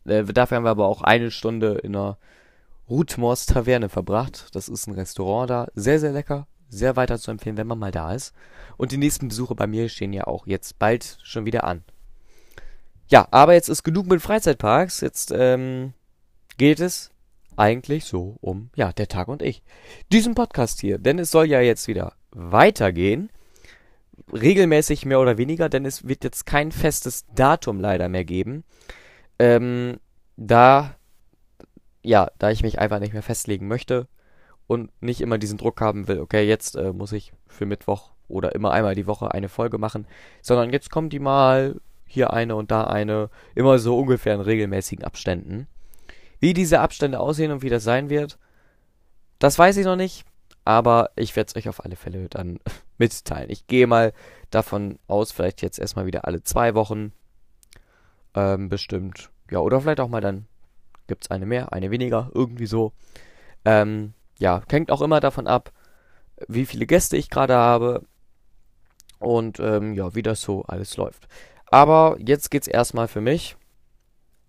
Äh, 0.04 0.24
dafür 0.24 0.56
haben 0.56 0.64
wir 0.64 0.70
aber 0.70 0.86
auch 0.86 1.02
eine 1.02 1.30
Stunde 1.30 1.74
in 1.74 1.94
einer 1.94 2.18
Rutmors 2.88 3.46
Taverne 3.46 3.88
verbracht. 3.88 4.48
Das 4.54 4.68
ist 4.68 4.86
ein 4.86 4.94
Restaurant 4.94 5.50
da. 5.50 5.68
Sehr, 5.74 5.98
sehr 5.98 6.12
lecker. 6.12 6.46
Sehr 6.68 6.96
weiter 6.96 7.18
zu 7.18 7.30
empfehlen, 7.30 7.56
wenn 7.56 7.66
man 7.66 7.78
mal 7.78 7.90
da 7.90 8.14
ist. 8.14 8.34
Und 8.76 8.92
die 8.92 8.96
nächsten 8.96 9.28
Besuche 9.28 9.54
bei 9.54 9.66
mir 9.66 9.88
stehen 9.88 10.12
ja 10.12 10.26
auch 10.26 10.46
jetzt 10.46 10.78
bald 10.78 11.18
schon 11.22 11.44
wieder 11.44 11.64
an. 11.64 11.84
Ja, 13.08 13.28
aber 13.30 13.52
jetzt 13.54 13.68
ist 13.68 13.82
genug 13.82 14.06
mit 14.06 14.22
Freizeitparks. 14.22 15.00
Jetzt 15.00 15.32
ähm, 15.36 15.92
geht 16.56 16.80
es 16.80 17.10
eigentlich 17.56 18.06
so 18.06 18.36
um, 18.40 18.70
ja, 18.74 18.92
der 18.92 19.08
Tag 19.08 19.28
und 19.28 19.42
ich. 19.42 19.62
Diesen 20.10 20.34
Podcast 20.34 20.80
hier, 20.80 20.98
denn 20.98 21.18
es 21.18 21.30
soll 21.30 21.46
ja 21.46 21.60
jetzt 21.60 21.86
wieder 21.88 22.14
weitergehen. 22.33 23.31
Regelmäßig 24.33 25.05
mehr 25.05 25.21
oder 25.21 25.38
weniger, 25.38 25.68
denn 25.68 25.85
es 25.85 26.07
wird 26.07 26.25
jetzt 26.25 26.47
kein 26.47 26.73
festes 26.73 27.27
Datum 27.35 27.81
leider 27.81 28.09
mehr 28.09 28.25
geben. 28.25 28.64
Ähm, 29.38 29.99
da, 30.37 30.97
ja, 32.03 32.31
da 32.38 32.51
ich 32.51 32.62
mich 32.62 32.79
einfach 32.79 33.01
nicht 33.01 33.12
mehr 33.12 33.23
festlegen 33.23 33.68
möchte 33.68 34.09
und 34.66 34.90
nicht 35.03 35.21
immer 35.21 35.38
diesen 35.38 35.59
Druck 35.59 35.81
haben 35.81 36.09
will, 36.09 36.21
okay, 36.21 36.47
jetzt 36.47 36.77
äh, 36.77 36.92
muss 36.92 37.12
ich 37.12 37.33
für 37.47 37.66
Mittwoch 37.66 38.12
oder 38.29 38.55
immer 38.55 38.73
einmal 38.73 38.95
die 38.95 39.07
Woche 39.07 39.33
eine 39.33 39.49
Folge 39.49 39.79
machen, 39.79 40.07
sondern 40.40 40.71
jetzt 40.71 40.90
kommen 40.90 41.11
die 41.11 41.18
mal 41.18 41.81
hier 42.07 42.33
eine 42.33 42.57
und 42.57 42.71
da 42.71 42.85
eine, 42.85 43.31
immer 43.55 43.79
so 43.79 43.99
ungefähr 43.99 44.35
in 44.35 44.40
regelmäßigen 44.40 45.05
Abständen. 45.05 45.66
Wie 46.40 46.55
diese 46.55 46.81
Abstände 46.81 47.21
aussehen 47.21 47.53
und 47.53 47.62
wie 47.62 47.71
das 47.71 47.85
sein 47.85 48.11
wird, 48.11 48.38
das 49.38 49.59
weiß 49.59 49.77
ich 49.77 49.85
noch 49.85 49.97
nicht. 49.97 50.25
Aber 50.64 51.11
ich 51.16 51.35
werde 51.35 51.48
es 51.48 51.57
euch 51.57 51.68
auf 51.68 51.85
alle 51.85 51.96
Fälle 51.96 52.29
dann 52.29 52.59
mitteilen. 52.98 53.51
Ich 53.51 53.66
gehe 53.66 53.87
mal 53.87 54.12
davon 54.51 54.98
aus, 55.09 55.33
vielleicht 55.33 55.62
jetzt 55.62 55.79
erstmal 55.79 56.07
wieder 56.07 56.27
alle 56.27 56.42
zwei 56.42 56.75
Wochen. 56.75 57.12
Ähm, 58.35 58.68
bestimmt. 58.68 59.31
Ja, 59.51 59.59
oder 59.59 59.81
vielleicht 59.81 60.01
auch 60.01 60.09
mal 60.09 60.20
dann 60.20 60.46
gibt 61.07 61.25
es 61.25 61.31
eine 61.31 61.46
mehr, 61.46 61.72
eine 61.72 61.90
weniger, 61.90 62.31
irgendwie 62.33 62.66
so. 62.66 62.92
Ähm, 63.64 64.14
ja, 64.38 64.62
hängt 64.70 64.90
auch 64.90 65.03
immer 65.03 65.20
davon 65.20 65.46
ab, 65.46 65.72
wie 66.48 66.66
viele 66.66 66.87
Gäste 66.87 67.16
ich 67.16 67.29
gerade 67.29 67.55
habe. 67.55 68.03
Und 69.18 69.61
ähm, 69.61 69.94
ja, 69.94 70.14
wie 70.14 70.22
das 70.22 70.40
so 70.40 70.62
alles 70.62 70.96
läuft. 70.96 71.29
Aber 71.66 72.16
jetzt 72.18 72.51
geht's 72.51 72.66
erstmal 72.66 73.09
für 73.09 73.20
mich 73.20 73.57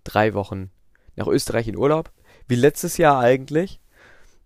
drei 0.04 0.34
Wochen 0.34 0.71
nach 1.15 1.28
Österreich 1.28 1.67
in 1.67 1.78
Urlaub. 1.78 2.12
Wie 2.47 2.56
letztes 2.56 2.97
Jahr 2.97 3.19
eigentlich. 3.19 3.80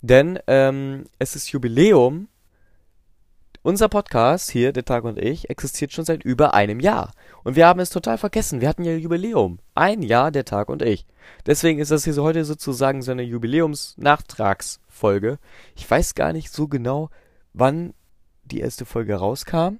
Denn 0.01 0.39
ähm, 0.47 1.05
es 1.19 1.35
ist 1.35 1.51
Jubiläum. 1.51 2.29
Unser 3.63 3.89
Podcast 3.89 4.51
hier, 4.51 4.71
der 4.71 4.85
Tag 4.85 5.03
und 5.03 5.17
ich, 5.17 5.49
existiert 5.49 5.91
schon 5.91 6.05
seit 6.05 6.23
über 6.23 6.53
einem 6.53 6.79
Jahr. 6.79 7.11
Und 7.43 7.57
wir 7.57 7.67
haben 7.67 7.81
es 7.81 7.89
total 7.89 8.17
vergessen. 8.17 8.61
Wir 8.61 8.69
hatten 8.69 8.85
ja 8.85 8.93
Jubiläum. 8.93 9.59
Ein 9.75 10.03
Jahr, 10.03 10.31
der 10.31 10.45
Tag 10.45 10.69
und 10.69 10.81
ich. 10.81 11.05
Deswegen 11.45 11.79
ist 11.79 11.91
das 11.91 12.05
hier 12.05 12.13
so 12.13 12.23
heute 12.23 12.45
sozusagen 12.45 13.01
so 13.01 13.11
eine 13.11 13.23
Jubiläums-Nachtragsfolge. 13.23 15.37
Ich 15.75 15.89
weiß 15.89 16.15
gar 16.15 16.31
nicht 16.31 16.53
so 16.53 16.69
genau, 16.69 17.09
wann 17.53 17.93
die 18.45 18.61
erste 18.61 18.85
Folge 18.85 19.15
rauskam. 19.15 19.79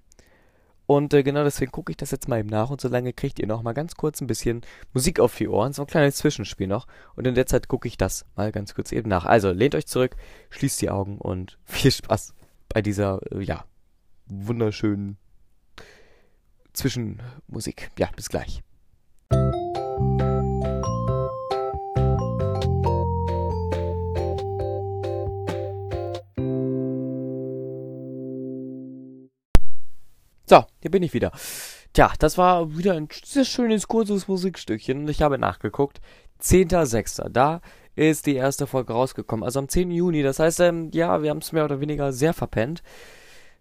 Und 0.88 1.13
äh, 1.13 1.21
genau 1.21 1.43
deswegen 1.43 1.71
gucke 1.71 1.91
ich 1.91 1.97
das 1.97 2.12
jetzt 2.12 2.30
mal 2.30 2.39
eben 2.39 2.50
nach 2.50 2.69
und 2.69 2.80
solange 2.80 3.12
kriegt 3.12 3.39
ihr 3.39 3.45
noch 3.45 3.62
mal 3.62 3.73
ganz 3.73 3.95
kurz 3.95 4.21
ein 4.21 4.28
bisschen 4.28 4.62
Musik 4.93 5.19
auf 5.19 5.36
die 5.36 5.50
Ohren, 5.50 5.73
so 5.73 5.84
ein 5.84 5.88
kleines 5.88 6.15
Zwischenspiel 6.15 6.67
noch. 6.67 6.88
Und 7.15 7.28
in 7.28 7.36
der 7.36 7.45
Zeit 7.45 7.67
gucke 7.67 7.89
ich 7.89 7.97
das 7.97 8.26
mal 8.36 8.54
ganz 8.54 8.73
kurz 8.73 8.93
eben 8.93 9.10
nach. 9.10 9.26
Also 9.26 9.52
lehnt 9.52 9.76
euch 9.76 9.86
zurück, 9.86 10.15
schließt 10.50 10.82
die 10.82 10.89
Augen 10.89 11.17
und 11.17 11.60
viel 11.65 11.91
Spaß 11.91 12.34
bei 12.69 12.82
dieser, 12.82 13.19
äh, 13.32 13.43
ja, 13.43 13.65
wunderschönen 14.28 15.17
Zwischenmusik. 16.71 17.91
Ja, 18.00 18.10
bis 18.15 18.30
gleich. 18.30 18.63
So, 30.49 30.63
hier 30.79 30.91
bin 30.91 31.03
ich 31.03 31.13
wieder. 31.13 31.33
Tja, 31.91 32.13
das 32.19 32.38
war 32.38 32.77
wieder 32.77 32.93
ein 32.93 33.10
sehr 33.25 33.43
schönes, 33.43 33.89
kurzes 33.89 34.29
Musikstückchen 34.29 34.99
und 34.99 35.10
ich 35.10 35.21
habe 35.21 35.38
nachgeguckt. 35.38 35.99
10.06. 36.41 37.27
Da 37.29 37.60
ist 37.95 38.27
die 38.27 38.36
erste 38.36 38.65
Folge 38.65 38.93
rausgekommen. 38.93 39.43
Also 39.43 39.60
am 39.60 39.67
10. 39.67 39.91
Juni. 39.91 40.23
Das 40.23 40.39
heißt, 40.39 40.62
ähm, 40.62 40.89
ja, 40.93 41.21
wir 41.21 41.31
haben 41.31 41.39
es 41.39 41.51
mehr 41.51 41.65
oder 41.65 41.81
weniger 41.81 42.13
sehr 42.13 42.33
verpennt. 42.33 42.81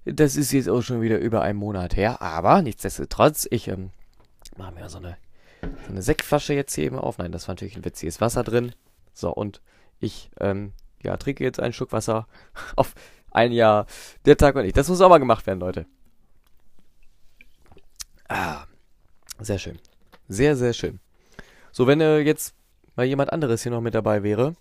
Das 0.05 0.37
ist 0.37 0.53
jetzt 0.53 0.69
auch 0.69 0.83
schon 0.83 1.01
wieder 1.01 1.19
über 1.19 1.43
einen 1.43 1.59
Monat 1.59 1.97
her. 1.97 2.23
Aber 2.23 2.63
nichtsdestotrotz, 2.63 3.49
ich 3.51 3.67
ähm, 3.67 3.91
mache 4.57 4.75
mir 4.75 4.89
so 4.89 4.99
eine, 4.99 5.17
so 5.63 5.91
eine 5.91 6.03
Sektflasche 6.03 6.55
jetzt 6.55 6.75
hier 6.77 6.85
eben 6.85 7.01
auf. 7.01 7.19
Nein, 7.19 7.33
das 7.33 7.49
war 7.49 7.55
natürlich 7.57 7.75
ein 7.75 7.85
witziges 7.85 8.21
Wasser 8.21 8.45
drin. 8.45 8.73
So, 9.13 9.33
und 9.35 9.61
ich, 9.99 10.31
ähm, 10.39 10.73
ja, 11.03 11.17
trinke 11.17 11.43
jetzt 11.43 11.59
einen 11.59 11.73
Schluck 11.73 11.91
Wasser 11.91 12.29
auf 12.77 12.95
ein 13.33 13.51
Jahr. 13.51 13.87
Der 14.25 14.37
Tag 14.37 14.55
und 14.55 14.67
ich. 14.67 14.73
Das 14.73 14.89
muss 14.89 15.01
auch 15.01 15.09
mal 15.09 15.19
gemacht 15.19 15.49
werden, 15.49 15.59
Leute. 15.59 15.87
Ah, 18.29 18.65
sehr 19.39 19.59
schön. 19.59 19.79
Sehr, 20.29 20.57
sehr 20.57 20.73
schön. 20.73 21.01
So, 21.73 21.87
wenn 21.87 22.01
äh, 22.01 22.19
jetzt 22.19 22.55
mal 22.97 23.07
jemand 23.07 23.33
anderes 23.33 23.63
hier 23.63 23.73
noch 23.73 23.81
mit 23.81 23.95
dabei 23.95 24.23
wäre, 24.23 24.55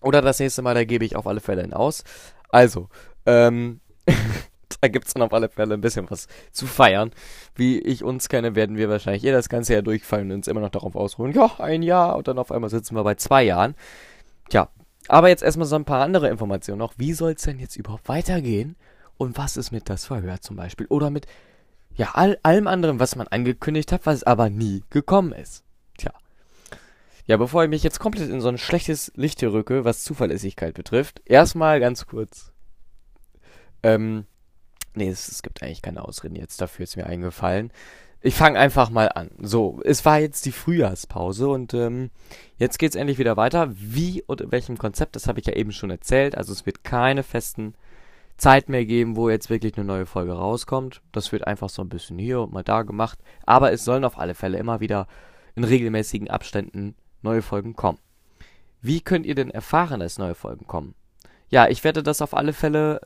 oder 0.00 0.22
das 0.22 0.38
nächste 0.38 0.62
Mal, 0.62 0.74
da 0.74 0.84
gebe 0.84 1.04
ich 1.04 1.16
auf 1.16 1.26
alle 1.26 1.40
Fälle 1.40 1.62
einen 1.62 1.72
aus. 1.72 2.04
Also, 2.50 2.88
ähm, 3.26 3.80
da 4.80 4.88
gibt's 4.88 5.14
dann 5.14 5.22
auf 5.22 5.32
alle 5.32 5.48
Fälle 5.48 5.74
ein 5.74 5.80
bisschen 5.80 6.08
was 6.10 6.28
zu 6.52 6.66
feiern. 6.66 7.10
Wie 7.54 7.78
ich 7.80 8.04
uns 8.04 8.28
kenne, 8.28 8.54
werden 8.54 8.76
wir 8.76 8.88
wahrscheinlich 8.88 9.24
eh 9.24 9.32
das 9.32 9.48
ganze 9.48 9.72
Jahr 9.72 9.82
durchfallen 9.82 10.30
und 10.30 10.36
uns 10.38 10.48
immer 10.48 10.60
noch 10.60 10.70
darauf 10.70 10.94
ausruhen, 10.96 11.32
ja, 11.32 11.50
ein 11.58 11.82
Jahr 11.82 12.16
und 12.16 12.28
dann 12.28 12.38
auf 12.38 12.52
einmal 12.52 12.70
sitzen 12.70 12.94
wir 12.94 13.04
bei 13.04 13.14
zwei 13.16 13.42
Jahren. 13.42 13.74
Tja, 14.48 14.68
aber 15.08 15.28
jetzt 15.28 15.42
erstmal 15.42 15.66
so 15.66 15.76
ein 15.76 15.84
paar 15.84 16.02
andere 16.02 16.28
Informationen 16.28 16.78
noch. 16.78 16.94
Wie 16.96 17.12
soll's 17.12 17.42
denn 17.42 17.58
jetzt 17.58 17.76
überhaupt 17.76 18.08
weitergehen? 18.08 18.76
Und 19.18 19.38
was 19.38 19.56
ist 19.56 19.72
mit 19.72 19.88
das 19.88 20.04
Verhör 20.04 20.40
zum 20.40 20.56
Beispiel? 20.56 20.86
Oder 20.88 21.10
mit, 21.10 21.26
ja, 21.96 22.10
all, 22.14 22.38
allem 22.42 22.66
anderen, 22.66 23.00
was 23.00 23.16
man 23.16 23.26
angekündigt 23.28 23.90
hat, 23.90 24.04
was 24.04 24.22
aber 24.22 24.50
nie 24.50 24.84
gekommen 24.90 25.32
ist. 25.32 25.64
Tja. 25.98 26.12
Ja, 27.26 27.36
bevor 27.38 27.64
ich 27.64 27.70
mich 27.70 27.82
jetzt 27.82 27.98
komplett 27.98 28.30
in 28.30 28.40
so 28.40 28.48
ein 28.48 28.58
schlechtes 28.58 29.10
Licht 29.16 29.40
hier 29.40 29.52
rücke, 29.52 29.84
was 29.84 30.04
Zuverlässigkeit 30.04 30.74
betrifft, 30.74 31.22
erstmal 31.24 31.80
ganz 31.80 32.06
kurz. 32.06 32.52
Ähm, 33.82 34.26
nee, 34.94 35.08
es, 35.08 35.28
es 35.28 35.42
gibt 35.42 35.62
eigentlich 35.62 35.82
keine 35.82 36.04
Ausreden 36.04 36.36
jetzt, 36.36 36.60
dafür 36.60 36.84
ist 36.84 36.96
mir 36.96 37.06
eingefallen. 37.06 37.72
Ich 38.20 38.34
fange 38.34 38.58
einfach 38.58 38.90
mal 38.90 39.08
an. 39.08 39.30
So, 39.38 39.80
es 39.84 40.04
war 40.04 40.18
jetzt 40.18 40.46
die 40.46 40.52
Frühjahrspause 40.52 41.48
und 41.48 41.74
ähm, 41.74 42.10
jetzt 42.56 42.78
geht's 42.78 42.96
endlich 42.96 43.18
wieder 43.18 43.36
weiter. 43.36 43.72
Wie 43.76 44.22
und 44.26 44.40
in 44.40 44.52
welchem 44.52 44.78
Konzept, 44.78 45.16
das 45.16 45.28
habe 45.28 45.38
ich 45.38 45.46
ja 45.46 45.52
eben 45.52 45.70
schon 45.70 45.90
erzählt. 45.90 46.36
Also 46.36 46.52
es 46.52 46.66
wird 46.66 46.82
keine 46.82 47.22
festen 47.22 47.74
Zeit 48.36 48.68
mehr 48.68 48.84
geben, 48.84 49.16
wo 49.16 49.30
jetzt 49.30 49.50
wirklich 49.50 49.76
eine 49.76 49.86
neue 49.86 50.06
Folge 50.06 50.32
rauskommt. 50.32 51.02
Das 51.12 51.32
wird 51.32 51.46
einfach 51.46 51.70
so 51.70 51.82
ein 51.82 51.88
bisschen 51.88 52.18
hier 52.18 52.40
und 52.40 52.52
mal 52.52 52.62
da 52.62 52.82
gemacht. 52.82 53.18
Aber 53.46 53.72
es 53.72 53.84
sollen 53.84 54.04
auf 54.04 54.18
alle 54.18 54.34
Fälle 54.34 54.58
immer 54.58 54.80
wieder 54.80 55.06
in 55.54 55.64
regelmäßigen 55.64 56.28
Abständen 56.28 56.94
neue 57.22 57.42
Folgen 57.42 57.74
kommen. 57.74 57.98
Wie 58.82 59.00
könnt 59.00 59.26
ihr 59.26 59.34
denn 59.34 59.50
erfahren, 59.50 60.00
dass 60.00 60.18
neue 60.18 60.34
Folgen 60.34 60.66
kommen? 60.66 60.94
Ja, 61.48 61.68
ich 61.68 61.82
werde 61.82 62.02
das 62.02 62.20
auf 62.20 62.34
alle 62.34 62.52
Fälle 62.52 63.00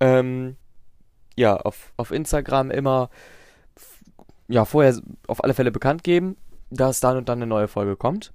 ähm, 0.00 0.56
ja, 1.36 1.56
auf, 1.56 1.92
auf 1.96 2.10
Instagram 2.10 2.70
immer 2.70 3.10
ja, 4.48 4.64
vorher 4.64 5.00
auf 5.26 5.42
alle 5.42 5.54
Fälle 5.54 5.72
bekannt 5.72 6.04
geben, 6.04 6.36
dass 6.70 7.00
dann 7.00 7.16
und 7.16 7.28
dann 7.28 7.38
eine 7.38 7.46
neue 7.46 7.68
Folge 7.68 7.96
kommt. 7.96 8.32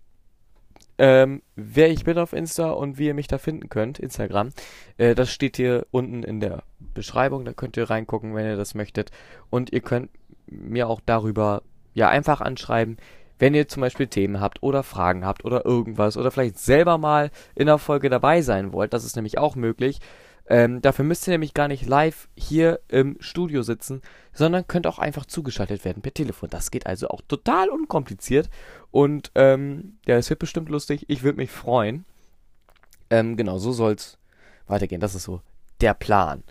Ähm, 1.01 1.41
wer 1.55 1.89
ich 1.89 2.03
bin 2.03 2.17
auf 2.17 2.33
Insta 2.33 2.71
und 2.71 2.97
wie 2.97 3.07
ihr 3.07 3.13
mich 3.13 3.27
da 3.27 3.37
finden 3.37 3.69
könnt, 3.69 3.99
Instagram, 3.99 4.49
äh, 4.97 5.15
das 5.15 5.31
steht 5.31 5.55
hier 5.55 5.87
unten 5.91 6.23
in 6.23 6.41
der 6.41 6.63
Beschreibung, 6.93 7.45
da 7.45 7.53
könnt 7.53 7.77
ihr 7.77 7.89
reingucken, 7.89 8.35
wenn 8.35 8.45
ihr 8.45 8.57
das 8.57 8.75
möchtet. 8.75 9.09
Und 9.49 9.71
ihr 9.71 9.79
könnt 9.79 10.09
mir 10.47 10.89
auch 10.89 10.99
darüber 11.05 11.63
ja 11.93 12.09
einfach 12.09 12.41
anschreiben, 12.41 12.97
wenn 13.39 13.53
ihr 13.53 13.69
zum 13.69 13.79
Beispiel 13.79 14.07
Themen 14.07 14.41
habt 14.41 14.61
oder 14.61 14.83
Fragen 14.83 15.25
habt 15.25 15.45
oder 15.45 15.65
irgendwas 15.65 16.17
oder 16.17 16.31
vielleicht 16.31 16.59
selber 16.59 16.97
mal 16.97 17.31
in 17.55 17.67
der 17.67 17.77
Folge 17.77 18.09
dabei 18.09 18.41
sein 18.41 18.73
wollt, 18.73 18.93
das 18.93 19.05
ist 19.05 19.15
nämlich 19.15 19.37
auch 19.37 19.55
möglich. 19.55 19.99
Ähm, 20.51 20.81
dafür 20.81 21.05
müsst 21.05 21.27
ihr 21.27 21.31
nämlich 21.31 21.53
gar 21.53 21.67
nicht 21.67 21.85
live 21.85 22.27
hier 22.35 22.79
im 22.87 23.17
Studio 23.19 23.61
sitzen, 23.61 24.01
sondern 24.33 24.67
könnt 24.67 24.87
auch 24.87 24.97
einfach 24.97 25.25
zugeschaltet 25.27 25.85
werden 25.85 26.01
per 26.01 26.13
Telefon. 26.13 26.49
Das 26.49 26.71
geht 26.71 26.87
also 26.87 27.07
auch 27.09 27.21
total 27.21 27.69
unkompliziert. 27.69 28.49
Und 28.89 29.31
ähm, 29.35 29.99
ja, 30.07 30.17
es 30.17 30.29
wird 30.31 30.39
bestimmt 30.39 30.69
lustig. 30.69 31.05
Ich 31.07 31.21
würde 31.21 31.37
mich 31.37 31.51
freuen. 31.51 32.03
Ähm, 33.11 33.37
genau, 33.37 33.59
so 33.59 33.71
soll's 33.71 34.17
weitergehen. 34.65 34.99
Das 34.99 35.13
ist 35.13 35.23
so 35.23 35.41
der 35.81 35.93
Plan. 35.93 36.43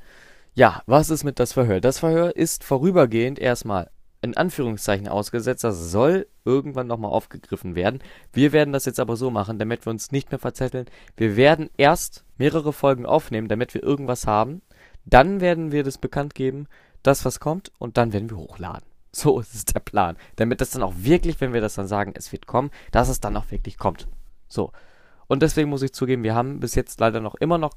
Ja, 0.55 0.83
was 0.87 1.11
ist 1.11 1.25
mit 1.25 1.41
das 1.41 1.53
Verhör? 1.53 1.81
Das 1.81 1.99
Verhör 1.99 2.37
ist 2.37 2.63
vorübergehend 2.63 3.41
erstmal 3.41 3.91
in 4.23 4.37
Anführungszeichen 4.37 5.09
ausgesetzt. 5.09 5.65
Das 5.65 5.91
soll 5.91 6.29
irgendwann 6.45 6.87
nochmal 6.87 7.11
aufgegriffen 7.11 7.75
werden. 7.75 8.01
Wir 8.33 8.53
werden 8.53 8.73
das 8.73 8.85
jetzt 8.85 9.01
aber 9.01 9.17
so 9.17 9.31
machen, 9.31 9.59
damit 9.59 9.87
wir 9.87 9.91
uns 9.91 10.13
nicht 10.13 10.31
mehr 10.31 10.39
verzetteln. 10.39 10.87
Wir 11.17 11.37
werden 11.37 11.69
erst 11.77 12.25
mehrere 12.39 12.73
Folgen 12.73 13.07
aufnehmen, 13.07 13.49
damit 13.49 13.75
wir 13.75 13.83
irgendwas 13.83 14.27
haben. 14.27 14.63
Dann 15.05 15.41
werden 15.41 15.73
wir 15.73 15.85
das 15.85 15.99
bekannt 15.99 16.35
geben, 16.35 16.67
das 17.03 17.25
was 17.25 17.41
kommt, 17.41 17.73
und 17.79 17.97
dann 17.97 18.13
werden 18.13 18.31
wir 18.31 18.39
hochladen. 18.39 18.85
So 19.11 19.41
ist 19.41 19.75
der 19.75 19.81
Plan. 19.81 20.17
Damit 20.37 20.61
das 20.61 20.71
dann 20.71 20.83
auch 20.83 20.93
wirklich, 20.99 21.41
wenn 21.41 21.55
wir 21.55 21.63
das 21.63 21.75
dann 21.75 21.89
sagen, 21.89 22.13
es 22.15 22.31
wird 22.31 22.47
kommen, 22.47 22.71
dass 22.93 23.09
es 23.09 23.21
dann 23.21 23.37
auch 23.39 23.51
wirklich 23.51 23.79
kommt. 23.79 24.07
So. 24.49 24.71
Und 25.29 25.43
deswegen 25.43 25.71
muss 25.71 25.83
ich 25.83 25.93
zugeben, 25.95 26.23
wir 26.23 26.35
haben 26.35 26.61
bis 26.61 26.75
jetzt 26.75 27.01
leider 27.01 27.21
noch 27.21 27.35
immer 27.35 27.57
noch 27.57 27.73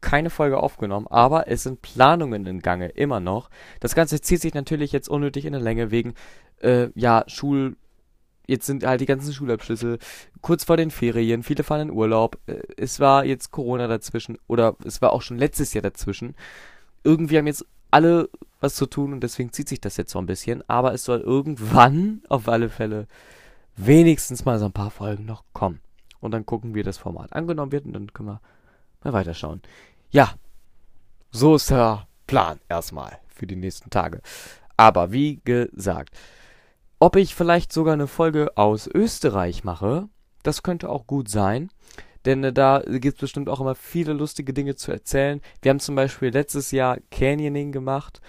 keine 0.00 0.30
Folge 0.30 0.58
aufgenommen, 0.58 1.08
aber 1.08 1.48
es 1.48 1.64
sind 1.64 1.82
Planungen 1.82 2.46
in 2.46 2.60
Gange, 2.60 2.88
immer 2.88 3.18
noch. 3.18 3.50
Das 3.80 3.94
Ganze 3.94 4.20
zieht 4.20 4.40
sich 4.40 4.54
natürlich 4.54 4.92
jetzt 4.92 5.08
unnötig 5.08 5.44
in 5.44 5.52
der 5.52 5.60
Länge 5.60 5.90
wegen, 5.90 6.14
äh, 6.60 6.88
ja, 6.94 7.24
Schul. 7.26 7.76
Jetzt 8.46 8.66
sind 8.66 8.84
halt 8.84 9.00
die 9.00 9.06
ganzen 9.06 9.32
Schulabschlüsse 9.32 9.98
kurz 10.40 10.64
vor 10.64 10.76
den 10.76 10.90
Ferien, 10.90 11.42
viele 11.42 11.64
fahren 11.64 11.88
in 11.88 11.90
Urlaub. 11.90 12.38
Äh, 12.46 12.60
es 12.76 13.00
war 13.00 13.24
jetzt 13.24 13.50
Corona 13.50 13.86
dazwischen 13.88 14.38
oder 14.46 14.76
es 14.84 15.02
war 15.02 15.12
auch 15.12 15.22
schon 15.22 15.38
letztes 15.38 15.74
Jahr 15.74 15.82
dazwischen. 15.82 16.34
Irgendwie 17.04 17.38
haben 17.38 17.46
jetzt 17.46 17.64
alle 17.90 18.28
was 18.60 18.74
zu 18.74 18.86
tun 18.86 19.12
und 19.12 19.20
deswegen 19.20 19.52
zieht 19.52 19.68
sich 19.68 19.80
das 19.80 19.96
jetzt 19.96 20.12
so 20.12 20.18
ein 20.18 20.26
bisschen, 20.26 20.62
aber 20.68 20.94
es 20.94 21.04
soll 21.04 21.20
irgendwann 21.20 22.22
auf 22.28 22.48
alle 22.48 22.68
Fälle 22.68 23.06
wenigstens 23.76 24.44
mal 24.44 24.58
so 24.58 24.66
ein 24.66 24.72
paar 24.72 24.90
Folgen 24.90 25.24
noch 25.24 25.44
kommen. 25.52 25.80
Und 26.20 26.30
dann 26.30 26.46
gucken, 26.46 26.74
wie 26.74 26.82
das 26.82 26.98
Format 26.98 27.32
angenommen 27.34 27.72
wird 27.72 27.84
und 27.84 27.92
dann 27.92 28.12
können 28.12 28.30
wir 28.30 28.40
mal 29.04 29.12
weiterschauen. 29.12 29.60
Ja, 30.10 30.34
so 31.30 31.56
ist 31.56 31.70
der 31.70 32.06
Plan 32.26 32.58
erstmal 32.68 33.18
für 33.28 33.46
die 33.46 33.56
nächsten 33.56 33.90
Tage. 33.90 34.20
Aber 34.76 35.12
wie 35.12 35.40
gesagt, 35.44 36.16
ob 36.98 37.16
ich 37.16 37.34
vielleicht 37.34 37.72
sogar 37.72 37.94
eine 37.94 38.06
Folge 38.06 38.56
aus 38.56 38.86
Österreich 38.86 39.64
mache, 39.64 40.08
das 40.42 40.62
könnte 40.62 40.88
auch 40.88 41.06
gut 41.06 41.28
sein. 41.28 41.70
Denn 42.24 42.42
äh, 42.44 42.52
da 42.52 42.82
gibt 42.86 43.16
es 43.16 43.20
bestimmt 43.20 43.48
auch 43.48 43.60
immer 43.60 43.74
viele 43.74 44.12
lustige 44.12 44.52
Dinge 44.52 44.74
zu 44.74 44.92
erzählen. 44.92 45.40
Wir 45.62 45.70
haben 45.70 45.80
zum 45.80 45.94
Beispiel 45.94 46.30
letztes 46.30 46.70
Jahr 46.72 46.98
Canyoning 47.10 47.72
gemacht. 47.72 48.20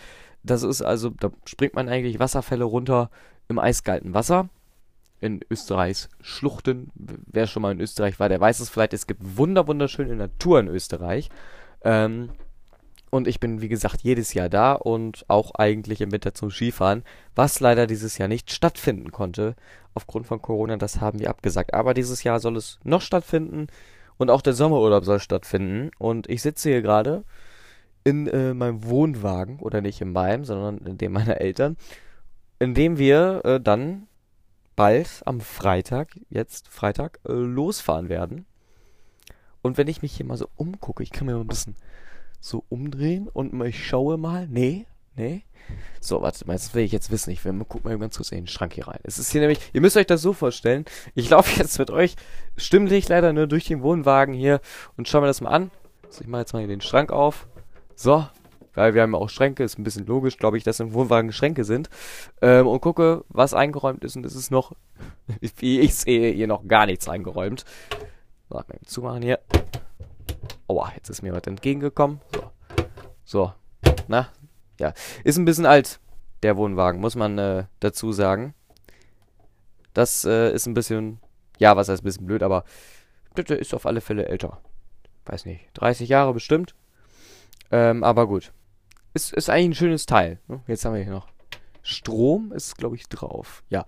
Das 0.43 0.63
ist 0.63 0.81
also, 0.81 1.09
da 1.09 1.31
springt 1.45 1.73
man 1.73 1.89
eigentlich 1.89 2.19
Wasserfälle 2.19 2.63
runter 2.63 3.09
im 3.49 3.59
eiskalten 3.59 4.13
Wasser 4.13 4.49
in 5.19 5.39
Österreichs 5.49 6.09
Schluchten. 6.21 6.91
Wer 6.95 7.47
schon 7.47 7.63
mal 7.63 7.71
in 7.71 7.81
Österreich 7.81 8.19
war, 8.19 8.29
der 8.29 8.39
weiß 8.39 8.59
es 8.59 8.69
vielleicht. 8.69 8.93
Es 8.93 9.07
gibt 9.07 9.37
wunder 9.37 9.67
wunderschöne 9.67 10.15
Natur 10.15 10.59
in 10.59 10.67
Österreich. 10.67 11.29
Ähm, 11.83 12.29
und 13.09 13.27
ich 13.27 13.39
bin, 13.39 13.61
wie 13.61 13.69
gesagt, 13.69 14.01
jedes 14.01 14.33
Jahr 14.33 14.49
da 14.49 14.73
und 14.73 15.25
auch 15.29 15.55
eigentlich 15.55 16.01
im 16.01 16.11
Winter 16.11 16.33
zum 16.33 16.51
Skifahren, 16.51 17.03
was 17.35 17.59
leider 17.59 17.87
dieses 17.87 18.17
Jahr 18.17 18.27
nicht 18.27 18.51
stattfinden 18.51 19.11
konnte. 19.11 19.55
Aufgrund 19.93 20.27
von 20.27 20.41
Corona, 20.41 20.77
das 20.77 20.99
haben 20.99 21.19
wir 21.19 21.29
abgesagt. 21.29 21.73
Aber 21.73 21.93
dieses 21.93 22.23
Jahr 22.23 22.39
soll 22.39 22.57
es 22.57 22.79
noch 22.83 23.01
stattfinden 23.01 23.67
und 24.17 24.29
auch 24.29 24.41
der 24.41 24.53
Sommerurlaub 24.53 25.05
soll 25.05 25.19
stattfinden. 25.19 25.91
Und 25.97 26.29
ich 26.29 26.41
sitze 26.41 26.69
hier 26.69 26.81
gerade 26.81 27.23
in 28.03 28.27
äh, 28.27 28.53
meinem 28.53 28.83
Wohnwagen, 28.83 29.59
oder 29.59 29.81
nicht 29.81 30.01
in 30.01 30.11
meinem, 30.11 30.45
sondern 30.45 30.77
in 30.85 30.97
dem 30.97 31.13
meiner 31.13 31.41
Eltern, 31.41 31.77
in 32.59 32.73
dem 32.73 32.97
wir 32.97 33.41
äh, 33.45 33.59
dann 33.59 34.07
bald 34.75 35.21
am 35.25 35.41
Freitag, 35.41 36.19
jetzt 36.29 36.67
Freitag, 36.67 37.19
äh, 37.27 37.31
losfahren 37.31 38.09
werden. 38.09 38.45
Und 39.61 39.77
wenn 39.77 39.87
ich 39.87 40.01
mich 40.01 40.13
hier 40.13 40.25
mal 40.25 40.37
so 40.37 40.47
umgucke, 40.55 41.03
ich 41.03 41.11
kann 41.11 41.25
mir 41.25 41.33
mal 41.33 41.41
ein 41.41 41.47
bisschen 41.47 41.75
so 42.39 42.63
umdrehen 42.69 43.27
und 43.27 43.59
ich 43.65 43.85
schaue 43.85 44.17
mal. 44.17 44.47
Nee, 44.47 44.85
nee. 45.15 45.43
So, 45.99 46.21
warte 46.21 46.47
mal, 46.47 46.53
das 46.53 46.73
will 46.73 46.83
ich 46.83 46.91
jetzt 46.91 47.11
wissen. 47.11 47.31
Ich 47.31 47.43
will 47.43 47.51
mal 47.51 47.65
gucken 47.65 47.91
mal 47.91 47.99
ganz 47.99 48.17
kurz 48.17 48.31
in 48.31 48.39
den 48.39 48.47
Schrank 48.47 48.73
hier 48.73 48.87
rein. 48.87 48.99
Es 49.03 49.19
ist 49.19 49.31
hier 49.31 49.41
nämlich, 49.41 49.59
ihr 49.73 49.81
müsst 49.81 49.97
euch 49.97 50.05
das 50.05 50.21
so 50.21 50.33
vorstellen. 50.33 50.85
Ich 51.15 51.29
laufe 51.29 51.51
jetzt 51.59 51.77
mit 51.79 51.91
euch 51.91 52.15
stimmlich 52.55 53.09
leider 53.09 53.33
nur 53.33 53.47
durch 53.47 53.65
den 53.65 53.81
Wohnwagen 53.81 54.33
hier 54.33 54.61
und 54.95 55.07
schauen 55.07 55.23
wir 55.23 55.27
das 55.27 55.41
mal 55.41 55.49
an. 55.49 55.71
So, 56.09 56.21
ich 56.21 56.27
mache 56.27 56.41
jetzt 56.41 56.53
mal 56.53 56.59
hier 56.59 56.67
den 56.67 56.81
Schrank 56.81 57.11
auf. 57.11 57.47
So, 57.95 58.25
weil 58.77 58.93
wir 58.93 59.01
haben 59.01 59.15
auch 59.15 59.29
Schränke, 59.29 59.63
ist 59.63 59.79
ein 59.79 59.83
bisschen 59.83 60.05
logisch, 60.05 60.37
glaube 60.37 60.57
ich, 60.57 60.63
dass 60.63 60.79
im 60.79 60.93
Wohnwagen 60.93 61.31
Schränke 61.31 61.63
sind. 61.63 61.89
Ähm, 62.41 62.67
und 62.67 62.79
gucke, 62.79 63.25
was 63.27 63.53
eingeräumt 63.53 64.03
ist 64.03 64.15
und 64.15 64.25
es 64.25 64.35
ist 64.35 64.51
noch, 64.51 64.73
wie 65.57 65.79
ich 65.79 65.95
sehe, 65.95 66.31
hier 66.31 66.47
noch 66.47 66.67
gar 66.67 66.85
nichts 66.85 67.09
eingeräumt. 67.09 67.65
So, 68.49 68.55
mal 68.55 68.65
zumachen 68.85 69.23
hier. 69.23 69.39
Aua, 70.67 70.91
jetzt 70.95 71.09
ist 71.09 71.21
mir 71.21 71.33
was 71.33 71.43
entgegengekommen. 71.43 72.19
So. 72.33 72.51
So. 73.23 73.53
Na? 74.07 74.29
Ja. 74.79 74.93
Ist 75.23 75.37
ein 75.37 75.45
bisschen 75.45 75.65
alt, 75.65 75.99
der 76.43 76.57
Wohnwagen, 76.57 76.99
muss 76.99 77.15
man 77.15 77.37
äh, 77.37 77.65
dazu 77.79 78.11
sagen. 78.11 78.53
Das 79.93 80.25
äh, 80.25 80.51
ist 80.51 80.67
ein 80.67 80.73
bisschen, 80.73 81.19
ja, 81.57 81.75
was 81.75 81.89
heißt 81.89 82.03
ein 82.03 82.05
bisschen 82.05 82.25
blöd, 82.25 82.43
aber 82.43 82.65
der 83.35 83.59
ist 83.59 83.73
auf 83.73 83.85
alle 83.85 84.01
Fälle 84.01 84.27
älter. 84.27 84.61
Weiß 85.25 85.45
nicht, 85.45 85.69
30 85.73 86.09
Jahre 86.09 86.33
bestimmt. 86.33 86.75
Ähm, 87.71 88.03
aber 88.03 88.27
gut. 88.27 88.51
Ist, 89.13 89.33
ist 89.33 89.49
eigentlich 89.49 89.69
ein 89.69 89.75
schönes 89.75 90.05
Teil. 90.05 90.39
Ne? 90.47 90.61
Jetzt 90.67 90.85
haben 90.85 90.95
wir 90.95 91.03
hier 91.03 91.11
noch 91.11 91.27
Strom, 91.81 92.51
ist 92.51 92.77
glaube 92.77 92.95
ich 92.95 93.07
drauf. 93.07 93.63
Ja. 93.69 93.85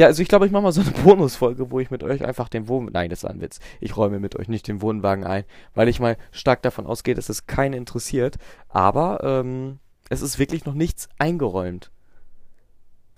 Ja, 0.00 0.06
also 0.06 0.22
ich 0.22 0.28
glaube, 0.28 0.46
ich 0.46 0.50
mache 0.50 0.62
mal 0.62 0.72
so 0.72 0.80
eine 0.80 0.90
Bonusfolge, 1.04 1.70
wo 1.70 1.78
ich 1.78 1.90
mit 1.90 2.02
euch 2.02 2.24
einfach 2.24 2.48
den 2.48 2.68
Wohn... 2.68 2.88
Nein, 2.90 3.10
das 3.10 3.22
ist 3.22 3.28
ein 3.28 3.42
Witz. 3.42 3.60
Ich 3.80 3.98
räume 3.98 4.18
mit 4.18 4.34
euch 4.34 4.48
nicht 4.48 4.66
den 4.66 4.80
Wohnwagen 4.80 5.24
ein, 5.24 5.44
weil 5.74 5.88
ich 5.88 6.00
mal 6.00 6.16
stark 6.32 6.62
davon 6.62 6.86
ausgehe, 6.86 7.14
dass 7.14 7.28
es 7.28 7.46
keinen 7.46 7.74
interessiert. 7.74 8.38
Aber 8.70 9.20
ähm, 9.22 9.78
es 10.08 10.22
ist 10.22 10.38
wirklich 10.38 10.64
noch 10.64 10.72
nichts 10.72 11.10
eingeräumt. 11.18 11.90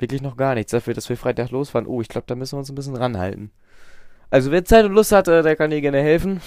Wirklich 0.00 0.22
noch 0.22 0.36
gar 0.36 0.56
nichts 0.56 0.72
dafür, 0.72 0.92
dass 0.92 1.08
wir 1.08 1.16
Freitag 1.16 1.52
losfahren. 1.52 1.86
Oh, 1.86 2.00
ich 2.00 2.08
glaube, 2.08 2.24
da 2.26 2.34
müssen 2.34 2.56
wir 2.56 2.58
uns 2.58 2.68
ein 2.68 2.74
bisschen 2.74 2.96
ranhalten. 2.96 3.52
Also 4.30 4.50
wer 4.50 4.64
Zeit 4.64 4.84
und 4.84 4.94
Lust 4.94 5.12
hat, 5.12 5.28
äh, 5.28 5.44
der 5.44 5.54
kann 5.54 5.70
dir 5.70 5.82
gerne 5.82 6.02
helfen. 6.02 6.40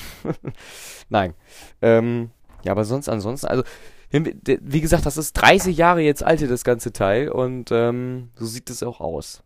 Nein. 1.09 1.33
Ähm, 1.81 2.31
ja, 2.65 2.73
aber 2.73 2.83
sonst 2.83 3.07
ansonsten, 3.07 3.47
also 3.47 3.63
wie 4.11 4.81
gesagt, 4.81 5.05
das 5.05 5.15
ist 5.15 5.31
30 5.31 5.77
Jahre 5.77 6.01
jetzt 6.01 6.25
alt, 6.25 6.41
das 6.41 6.65
ganze 6.65 6.91
Teil. 6.91 7.29
Und 7.29 7.71
ähm, 7.71 8.31
so 8.35 8.45
sieht 8.45 8.69
es 8.69 8.83
auch 8.83 8.99
aus. 8.99 9.44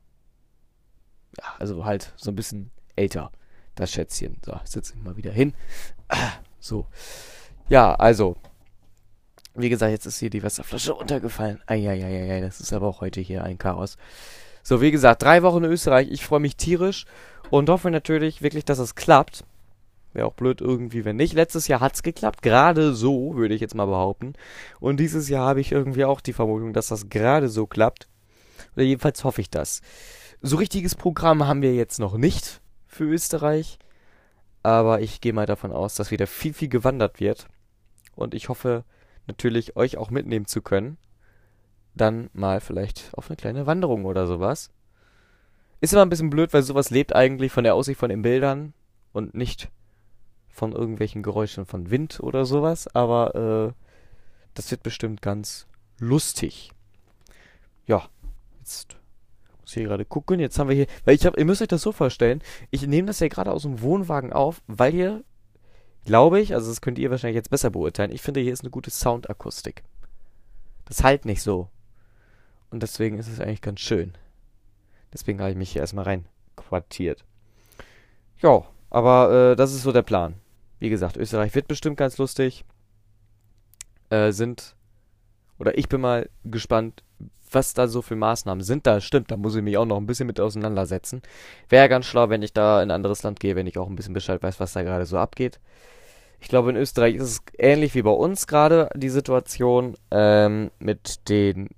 Ja, 1.39 1.53
also 1.57 1.85
halt 1.85 2.13
so 2.17 2.31
ein 2.31 2.35
bisschen 2.35 2.69
älter, 2.95 3.31
das 3.75 3.91
Schätzchen. 3.91 4.37
So, 4.45 4.59
setze 4.65 4.93
ich 4.95 5.03
mal 5.03 5.17
wieder 5.17 5.31
hin. 5.31 5.53
So. 6.61 6.87
Ja, 7.69 7.95
also. 7.95 8.35
Wie 9.55 9.69
gesagt, 9.69 9.93
jetzt 9.93 10.05
ist 10.05 10.19
hier 10.19 10.29
die 10.29 10.43
Wasserflasche 10.43 10.91
runtergefallen. 10.91 11.61
Eieieiei, 11.67 12.41
das 12.41 12.59
ist 12.59 12.73
aber 12.73 12.87
auch 12.87 12.99
heute 12.99 13.21
hier 13.21 13.45
ein 13.45 13.57
Chaos. 13.57 13.95
So, 14.61 14.81
wie 14.81 14.91
gesagt, 14.91 15.23
drei 15.23 15.41
Wochen 15.41 15.63
in 15.63 15.71
Österreich. 15.71 16.09
Ich 16.11 16.25
freue 16.25 16.41
mich 16.41 16.57
tierisch 16.57 17.05
und 17.49 17.69
hoffe 17.69 17.91
natürlich 17.91 18.41
wirklich, 18.41 18.65
dass 18.65 18.79
es 18.79 18.95
klappt. 18.95 19.45
Wäre 20.11 20.27
auch 20.27 20.33
blöd 20.33 20.59
irgendwie, 20.59 21.05
wenn 21.05 21.15
nicht. 21.15 21.33
Letztes 21.33 21.69
Jahr 21.69 21.79
hat 21.79 21.95
es 21.95 22.03
geklappt, 22.03 22.41
gerade 22.41 22.93
so, 22.93 23.35
würde 23.35 23.55
ich 23.55 23.61
jetzt 23.61 23.75
mal 23.75 23.85
behaupten. 23.85 24.33
Und 24.81 24.99
dieses 24.99 25.29
Jahr 25.29 25.47
habe 25.47 25.61
ich 25.61 25.71
irgendwie 25.71 26.03
auch 26.03 26.19
die 26.19 26.33
Vermutung, 26.33 26.73
dass 26.73 26.87
das 26.87 27.09
gerade 27.09 27.47
so 27.47 27.67
klappt. 27.67 28.09
Oder 28.75 28.83
jedenfalls 28.83 29.23
hoffe 29.23 29.39
ich 29.39 29.49
das. 29.49 29.81
So 30.41 30.55
richtiges 30.55 30.95
Programm 30.95 31.45
haben 31.45 31.61
wir 31.61 31.75
jetzt 31.75 31.99
noch 31.99 32.15
nicht 32.15 32.61
für 32.87 33.03
Österreich. 33.03 33.77
Aber 34.63 35.01
ich 35.01 35.19
gehe 35.21 35.33
mal 35.33 35.45
davon 35.45 35.71
aus, 35.71 35.95
dass 35.95 36.11
wieder 36.11 36.27
viel, 36.27 36.53
viel 36.53 36.69
gewandert 36.69 37.19
wird. 37.19 37.47
Und 38.15 38.33
ich 38.33 38.49
hoffe 38.49 38.83
natürlich, 39.27 39.75
euch 39.75 39.97
auch 39.97 40.09
mitnehmen 40.09 40.45
zu 40.45 40.61
können. 40.61 40.97
Dann 41.93 42.29
mal 42.33 42.61
vielleicht 42.61 43.09
auf 43.13 43.29
eine 43.29 43.37
kleine 43.37 43.65
Wanderung 43.65 44.05
oder 44.05 44.27
sowas. 44.27 44.69
Ist 45.81 45.93
immer 45.93 46.01
ein 46.03 46.09
bisschen 46.09 46.29
blöd, 46.29 46.53
weil 46.53 46.63
sowas 46.63 46.89
lebt 46.89 47.15
eigentlich 47.15 47.51
von 47.51 47.63
der 47.63 47.75
Aussicht 47.75 47.99
von 47.99 48.09
den 48.09 48.21
Bildern 48.21 48.73
und 49.11 49.33
nicht 49.33 49.69
von 50.49 50.73
irgendwelchen 50.73 51.23
Geräuschen 51.23 51.65
von 51.65 51.89
Wind 51.89 52.19
oder 52.19 52.45
sowas, 52.45 52.93
aber 52.93 53.35
äh, 53.35 53.73
das 54.53 54.69
wird 54.71 54.83
bestimmt 54.83 55.21
ganz 55.21 55.67
lustig. 55.99 56.71
Ja, 57.85 58.09
jetzt 58.59 58.97
muss 59.69 59.73
hier 59.75 59.83
gerade 59.83 60.05
gucken. 60.05 60.39
Jetzt 60.39 60.57
haben 60.57 60.69
wir 60.69 60.75
hier, 60.75 60.87
weil 61.05 61.15
ich 61.15 61.25
habe, 61.25 61.39
ihr 61.39 61.45
müsst 61.45 61.61
euch 61.61 61.67
das 61.67 61.81
so 61.81 61.91
vorstellen, 61.91 62.41
ich 62.71 62.87
nehme 62.87 63.07
das 63.07 63.19
ja 63.19 63.27
gerade 63.27 63.51
aus 63.51 63.61
dem 63.63 63.81
Wohnwagen 63.81 64.33
auf, 64.33 64.61
weil 64.67 64.91
hier, 64.91 65.23
glaube 66.05 66.39
ich, 66.39 66.53
also 66.53 66.69
das 66.69 66.81
könnt 66.81 66.97
ihr 66.97 67.11
wahrscheinlich 67.11 67.35
jetzt 67.35 67.51
besser 67.51 67.69
beurteilen, 67.69 68.11
ich 68.11 68.21
finde, 68.21 68.39
hier 68.39 68.53
ist 68.53 68.61
eine 68.61 68.71
gute 68.71 68.89
Soundakustik. 68.89 69.83
Das 70.85 71.03
halt 71.03 71.25
nicht 71.25 71.43
so. 71.43 71.69
Und 72.71 72.81
deswegen 72.81 73.19
ist 73.19 73.27
es 73.27 73.39
eigentlich 73.39 73.61
ganz 73.61 73.79
schön. 73.79 74.13
Deswegen 75.13 75.39
habe 75.39 75.51
ich 75.51 75.57
mich 75.57 75.71
hier 75.71 75.81
erstmal 75.81 76.05
rein 76.05 76.25
quartiert. 76.55 77.25
Ja, 78.41 78.63
aber 78.89 79.51
äh, 79.51 79.55
das 79.55 79.73
ist 79.73 79.83
so 79.83 79.91
der 79.91 80.01
Plan. 80.01 80.35
Wie 80.79 80.89
gesagt, 80.89 81.17
Österreich 81.17 81.53
wird 81.53 81.67
bestimmt 81.67 81.97
ganz 81.97 82.17
lustig. 82.17 82.65
Äh, 84.09 84.31
sind. 84.31 84.75
Oder 85.59 85.77
ich 85.77 85.89
bin 85.89 86.01
mal 86.01 86.29
gespannt, 86.45 87.03
was 87.51 87.73
da 87.73 87.87
so 87.87 88.01
für 88.01 88.15
Maßnahmen 88.15 88.63
sind. 88.63 88.85
Da 88.87 89.01
stimmt, 89.01 89.31
da 89.31 89.37
muss 89.37 89.55
ich 89.55 89.63
mich 89.63 89.77
auch 89.77 89.85
noch 89.85 89.97
ein 89.97 90.05
bisschen 90.05 90.27
mit 90.27 90.39
auseinandersetzen. 90.39 91.21
Wäre 91.69 91.89
ganz 91.89 92.05
schlau, 92.05 92.29
wenn 92.29 92.41
ich 92.41 92.53
da 92.53 92.81
in 92.81 92.89
ein 92.89 92.95
anderes 92.95 93.23
Land 93.23 93.39
gehe, 93.39 93.55
wenn 93.55 93.67
ich 93.67 93.77
auch 93.77 93.87
ein 93.87 93.95
bisschen 93.95 94.13
Bescheid 94.13 94.41
weiß, 94.41 94.59
was 94.59 94.73
da 94.73 94.83
gerade 94.83 95.05
so 95.05 95.17
abgeht. 95.17 95.59
Ich 96.41 96.47
glaube, 96.47 96.69
in 96.69 96.77
Österreich 96.77 97.15
ist 97.15 97.23
es 97.23 97.41
ähnlich 97.57 97.95
wie 97.95 98.01
bei 98.01 98.11
uns 98.11 98.47
gerade 98.47 98.89
die 98.95 99.09
Situation 99.09 99.95
ähm, 100.11 100.71
mit 100.79 101.27
den 101.29 101.69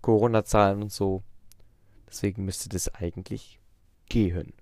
Corona-Zahlen 0.00 0.82
und 0.82 0.92
so. 0.92 1.22
Deswegen 2.08 2.44
müsste 2.44 2.68
das 2.68 2.94
eigentlich 2.94 3.60
gehen. 4.08 4.54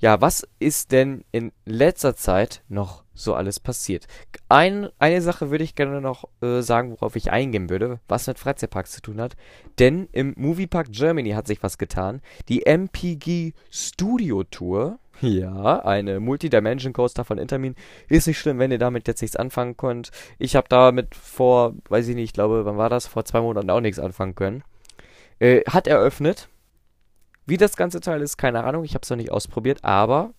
Ja, 0.00 0.20
was 0.20 0.46
ist 0.60 0.92
denn 0.92 1.24
in 1.32 1.50
letzter 1.64 2.14
Zeit 2.14 2.62
noch 2.68 3.02
so 3.14 3.34
alles 3.34 3.58
passiert? 3.58 4.06
Ein, 4.48 4.90
eine 5.00 5.20
Sache 5.20 5.50
würde 5.50 5.64
ich 5.64 5.74
gerne 5.74 6.00
noch 6.00 6.28
äh, 6.40 6.60
sagen, 6.60 6.92
worauf 6.92 7.16
ich 7.16 7.32
eingehen 7.32 7.68
würde, 7.68 7.98
was 8.06 8.28
mit 8.28 8.38
Freizeitparks 8.38 8.92
zu 8.92 9.02
tun 9.02 9.20
hat. 9.20 9.36
Denn 9.80 10.08
im 10.12 10.34
Moviepark 10.36 10.92
Germany 10.92 11.30
hat 11.30 11.48
sich 11.48 11.64
was 11.64 11.78
getan. 11.78 12.22
Die 12.48 12.64
MPG 12.64 13.54
Studio 13.70 14.44
Tour, 14.44 15.00
ja, 15.20 15.80
eine 15.84 16.20
Multidimension 16.20 16.92
Coaster 16.92 17.24
von 17.24 17.38
Intermin, 17.38 17.74
ist 18.08 18.28
nicht 18.28 18.38
schlimm, 18.38 18.60
wenn 18.60 18.70
ihr 18.70 18.78
damit 18.78 19.08
jetzt 19.08 19.20
nichts 19.20 19.36
anfangen 19.36 19.76
könnt. 19.76 20.12
Ich 20.38 20.54
habe 20.54 20.68
damit 20.68 21.16
vor, 21.16 21.74
weiß 21.88 22.06
ich 22.06 22.14
nicht, 22.14 22.24
ich 22.24 22.32
glaube, 22.34 22.64
wann 22.64 22.78
war 22.78 22.88
das? 22.88 23.08
Vor 23.08 23.24
zwei 23.24 23.40
Monaten 23.40 23.70
auch 23.70 23.80
nichts 23.80 23.98
anfangen 23.98 24.36
können. 24.36 24.62
Äh, 25.40 25.62
hat 25.68 25.88
eröffnet 25.88 26.48
wie 27.48 27.56
das 27.56 27.76
ganze 27.76 28.00
Teil 28.00 28.20
ist, 28.20 28.36
keine 28.36 28.64
Ahnung. 28.64 28.84
Ich 28.84 28.94
habe 28.94 29.02
es 29.02 29.10
noch 29.10 29.16
nicht 29.16 29.32
ausprobiert, 29.32 29.82
aber 29.82 30.34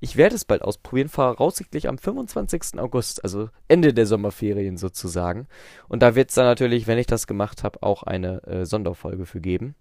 ich 0.00 0.16
werde 0.16 0.34
es 0.34 0.44
bald 0.44 0.62
ausprobieren, 0.62 1.08
voraussichtlich 1.08 1.88
am 1.88 1.98
25. 1.98 2.78
August, 2.78 3.22
also 3.24 3.50
Ende 3.68 3.94
der 3.94 4.06
Sommerferien 4.06 4.76
sozusagen. 4.76 5.48
Und 5.88 6.02
da 6.02 6.14
wird 6.14 6.30
es 6.30 6.34
dann 6.34 6.46
natürlich, 6.46 6.86
wenn 6.86 6.98
ich 6.98 7.06
das 7.06 7.26
gemacht 7.26 7.62
habe, 7.62 7.82
auch 7.82 8.02
eine 8.02 8.42
äh, 8.44 8.66
Sonderfolge 8.66 9.26
für 9.26 9.40
geben. 9.40 9.74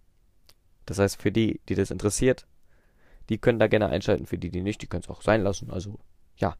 Das 0.86 1.00
heißt, 1.00 1.22
für 1.22 1.32
die, 1.32 1.62
die 1.68 1.76
das 1.76 1.92
interessiert, 1.92 2.46
die 3.30 3.38
können 3.38 3.60
da 3.60 3.68
gerne 3.68 3.88
einschalten. 3.88 4.26
Für 4.26 4.38
die, 4.38 4.50
die 4.50 4.62
nicht, 4.62 4.82
die 4.82 4.88
können 4.88 5.04
es 5.04 5.10
auch 5.10 5.22
sein 5.22 5.42
lassen. 5.42 5.72
Also, 5.72 6.00
ja. 6.38 6.56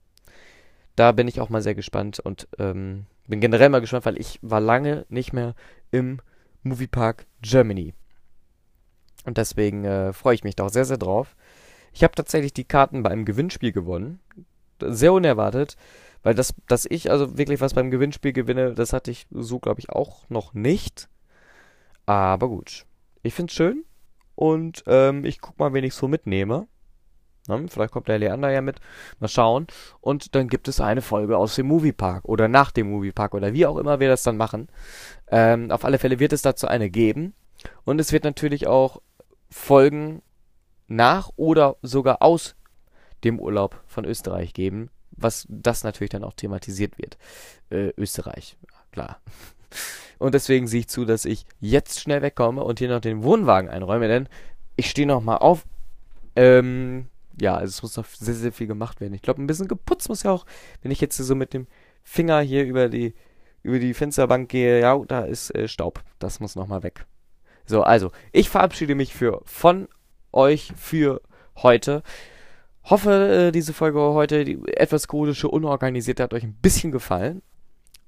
Da 0.96 1.12
bin 1.12 1.28
ich 1.28 1.42
auch 1.42 1.50
mal 1.50 1.62
sehr 1.62 1.76
gespannt 1.76 2.20
und 2.22 2.48
ähm, 2.58 3.06
bin 3.28 3.42
generell 3.42 3.70
mal 3.70 3.82
gespannt, 3.82 4.06
weil 4.06 4.20
ich 4.20 4.40
war 4.42 4.62
lange 4.62 5.06
nicht 5.10 5.34
mehr 5.34 5.56
im 5.92 6.22
Moviepark 6.64 7.26
Germany. 7.42 7.94
Und 9.26 9.38
deswegen 9.38 9.86
äh, 9.86 10.14
freue 10.14 10.36
ich 10.36 10.44
mich 10.44 10.56
da 10.56 10.66
auch 10.66 10.70
sehr, 10.70 10.86
sehr 10.86 10.98
drauf. 10.98 11.36
Ich 11.94 12.04
habe 12.04 12.16
tatsächlich 12.16 12.54
die 12.54 12.66
Karten 12.66 13.04
bei 13.04 13.10
einem 13.10 13.26
Gewinnspiel 13.26 13.72
gewonnen. 13.72 14.20
Sehr 14.80 15.14
unerwartet. 15.14 15.78
Weil 16.24 16.34
das, 16.34 16.54
dass 16.68 16.86
ich 16.90 17.12
also 17.12 17.38
wirklich 17.38 17.62
was 17.62 17.76
beim 17.76 17.92
Gewinnspiel 17.92 18.34
gewinne, 18.34 18.74
das 18.74 18.94
hatte 18.94 19.12
ich 19.12 19.28
so, 19.30 19.60
glaube 19.60 19.80
ich, 19.80 19.92
auch 19.92 20.28
noch 20.28 20.54
nicht. 20.56 21.08
Aber 22.06 22.50
gut. 22.50 22.86
Ich 23.22 23.34
finde 23.34 23.52
es 23.52 23.56
schön. 23.56 23.86
Und 24.34 24.84
ähm, 24.88 25.24
ich 25.24 25.40
guck 25.40 25.58
mal, 25.60 25.74
wen 25.74 25.84
ich 25.84 25.94
so 25.94 26.08
mitnehme. 26.08 26.68
Na, 27.48 27.62
vielleicht 27.68 27.92
kommt 27.92 28.08
der 28.08 28.18
Leander 28.18 28.50
ja 28.50 28.62
mit. 28.62 28.80
Mal 29.20 29.28
schauen. 29.28 29.68
Und 30.02 30.36
dann 30.36 30.48
gibt 30.48 30.68
es 30.68 30.82
eine 30.82 31.02
Folge 31.02 31.38
aus 31.38 31.56
dem 31.56 31.68
Moviepark. 31.68 32.26
Oder 32.26 32.48
nach 32.48 32.72
dem 32.72 32.90
Moviepark. 32.90 33.34
Oder 33.34 33.54
wie 33.54 33.66
auch 33.66 33.78
immer 33.78 34.00
wir 34.00 34.10
das 34.10 34.24
dann 34.24 34.36
machen. 34.36 34.68
Ähm, 35.28 35.72
auf 35.72 35.86
alle 35.86 36.00
Fälle 36.00 36.20
wird 36.20 36.34
es 36.34 36.42
dazu 36.42 36.68
eine 36.68 36.90
geben. 36.90 37.34
Und 37.84 38.00
es 38.00 38.12
wird 38.12 38.24
natürlich 38.24 38.68
auch 38.68 39.00
Folgen 39.56 40.22
nach 40.88 41.32
oder 41.38 41.78
sogar 41.82 42.22
aus 42.22 42.56
dem 43.24 43.40
Urlaub 43.40 43.82
von 43.88 44.04
Österreich 44.04 44.54
geben, 44.54 44.90
was 45.12 45.48
das 45.50 45.84
natürlich 45.86 46.12
dann 46.12 46.26
auch 46.26 46.34
thematisiert 46.34 46.98
wird. 47.00 47.18
Äh, 47.72 47.94
Österreich, 47.98 48.58
klar. 48.92 49.22
Und 50.20 50.36
deswegen 50.36 50.68
sehe 50.68 50.82
ich 50.82 50.90
zu, 50.90 51.06
dass 51.06 51.24
ich 51.24 51.46
jetzt 51.62 52.02
schnell 52.02 52.22
wegkomme 52.22 52.64
und 52.64 52.80
hier 52.80 52.88
noch 52.88 53.02
den 53.02 53.24
Wohnwagen 53.24 53.70
einräume, 53.70 54.08
denn 54.08 54.30
ich 54.76 54.90
stehe 54.90 55.08
noch 55.08 55.22
mal 55.22 55.38
auf. 55.38 55.66
Ähm, 56.38 57.08
ja, 57.40 57.56
also 57.56 57.70
es 57.70 57.82
muss 57.82 57.98
noch 57.98 58.06
sehr, 58.06 58.34
sehr 58.34 58.54
viel 58.54 58.68
gemacht 58.68 59.02
werden. 59.02 59.14
Ich 59.14 59.22
glaube, 59.22 59.42
ein 59.42 59.48
bisschen 59.48 59.68
geputzt 59.68 60.08
muss 60.08 60.24
ja 60.24 60.32
auch, 60.32 60.46
wenn 60.82 60.92
ich 60.92 61.02
jetzt 61.02 61.18
so 61.18 61.36
mit 61.36 61.54
dem 61.54 61.68
Finger 62.04 62.40
hier 62.40 62.64
über 62.66 62.88
die, 62.88 63.14
über 63.62 63.80
die 63.80 63.94
Fensterbank 63.94 64.48
gehe, 64.48 64.80
ja, 64.80 64.98
da 65.06 65.26
ist 65.26 65.54
äh, 65.54 65.68
Staub. 65.68 66.02
Das 66.20 66.40
muss 66.40 66.56
noch 66.56 66.68
mal 66.68 66.84
weg. 66.84 67.06
So, 67.66 67.84
also, 67.84 68.12
ich 68.32 68.50
verabschiede 68.50 68.96
mich 68.96 69.14
für 69.14 69.42
von 69.46 69.88
euch 70.32 70.74
für 70.76 71.22
heute. 71.58 72.04
Hoffe, 72.84 73.48
äh, 73.48 73.52
diese 73.52 73.74
Folge 73.74 74.00
heute, 74.00 74.46
die 74.46 74.60
etwas 74.68 75.08
chaotische, 75.08 75.48
unorganisierte, 75.48 76.22
hat 76.22 76.34
euch 76.34 76.44
ein 76.44 76.54
bisschen 76.54 76.92
gefallen. 76.92 77.42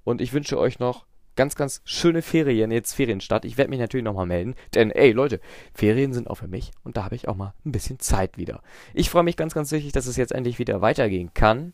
Und 0.03 0.21
ich 0.21 0.33
wünsche 0.33 0.59
euch 0.59 0.79
noch 0.79 1.05
ganz, 1.35 1.55
ganz 1.55 1.81
schöne 1.85 2.21
Ferien, 2.21 2.71
jetzt 2.71 2.93
Ferienstart. 2.93 3.45
Ich 3.45 3.57
werde 3.57 3.69
mich 3.69 3.79
natürlich 3.79 4.03
nochmal 4.03 4.25
melden, 4.25 4.55
denn 4.73 4.91
ey 4.91 5.11
Leute, 5.11 5.39
Ferien 5.73 6.11
sind 6.11 6.29
auch 6.29 6.35
für 6.35 6.47
mich 6.47 6.71
und 6.83 6.97
da 6.97 7.05
habe 7.05 7.15
ich 7.15 7.27
auch 7.27 7.35
mal 7.35 7.53
ein 7.65 7.71
bisschen 7.71 7.99
Zeit 7.99 8.37
wieder. 8.37 8.61
Ich 8.93 9.09
freue 9.09 9.23
mich 9.23 9.37
ganz, 9.37 9.53
ganz 9.53 9.71
wichtig, 9.71 9.93
dass 9.93 10.07
es 10.07 10.17
jetzt 10.17 10.33
endlich 10.33 10.59
wieder 10.59 10.81
weitergehen 10.81 11.33
kann 11.33 11.73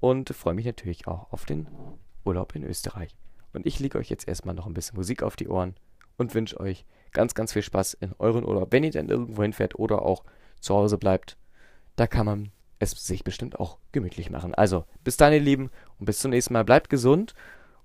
und 0.00 0.30
freue 0.30 0.54
mich 0.54 0.66
natürlich 0.66 1.06
auch 1.06 1.30
auf 1.32 1.44
den 1.44 1.68
Urlaub 2.24 2.56
in 2.56 2.64
Österreich. 2.64 3.14
Und 3.52 3.66
ich 3.66 3.78
lege 3.78 3.98
euch 3.98 4.08
jetzt 4.08 4.26
erstmal 4.26 4.54
noch 4.54 4.66
ein 4.66 4.74
bisschen 4.74 4.96
Musik 4.96 5.22
auf 5.22 5.36
die 5.36 5.48
Ohren 5.48 5.74
und 6.16 6.34
wünsche 6.34 6.58
euch 6.58 6.84
ganz, 7.14 7.34
ganz 7.34 7.52
viel 7.52 7.62
Spaß 7.62 7.94
in 7.94 8.12
euren 8.18 8.44
Urlaub. 8.44 8.72
Wenn 8.72 8.84
ihr 8.84 8.90
denn 8.90 9.08
irgendwo 9.08 9.42
hinfährt 9.42 9.78
oder 9.78 10.02
auch 10.02 10.24
zu 10.60 10.74
Hause 10.74 10.98
bleibt, 10.98 11.38
da 11.96 12.06
kann 12.06 12.26
man 12.26 12.52
es 12.78 12.90
sich 12.90 13.24
bestimmt 13.24 13.58
auch 13.58 13.78
gemütlich 13.92 14.30
machen. 14.30 14.54
Also, 14.54 14.84
bis 15.02 15.16
dann, 15.16 15.32
ihr 15.32 15.40
Lieben, 15.40 15.70
und 15.98 16.06
bis 16.06 16.18
zum 16.18 16.30
nächsten 16.30 16.52
Mal. 16.52 16.64
Bleibt 16.64 16.90
gesund 16.90 17.34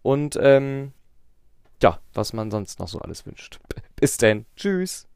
und, 0.02 0.38
ähm, 0.42 0.92
ja, 1.82 2.00
was 2.14 2.34
man 2.34 2.52
sonst 2.52 2.80
noch 2.80 2.88
so 2.88 3.00
alles 3.00 3.26
wünscht. 3.26 3.60
bis 3.96 4.18
dann. 4.18 4.46
Tschüss. 4.56 5.08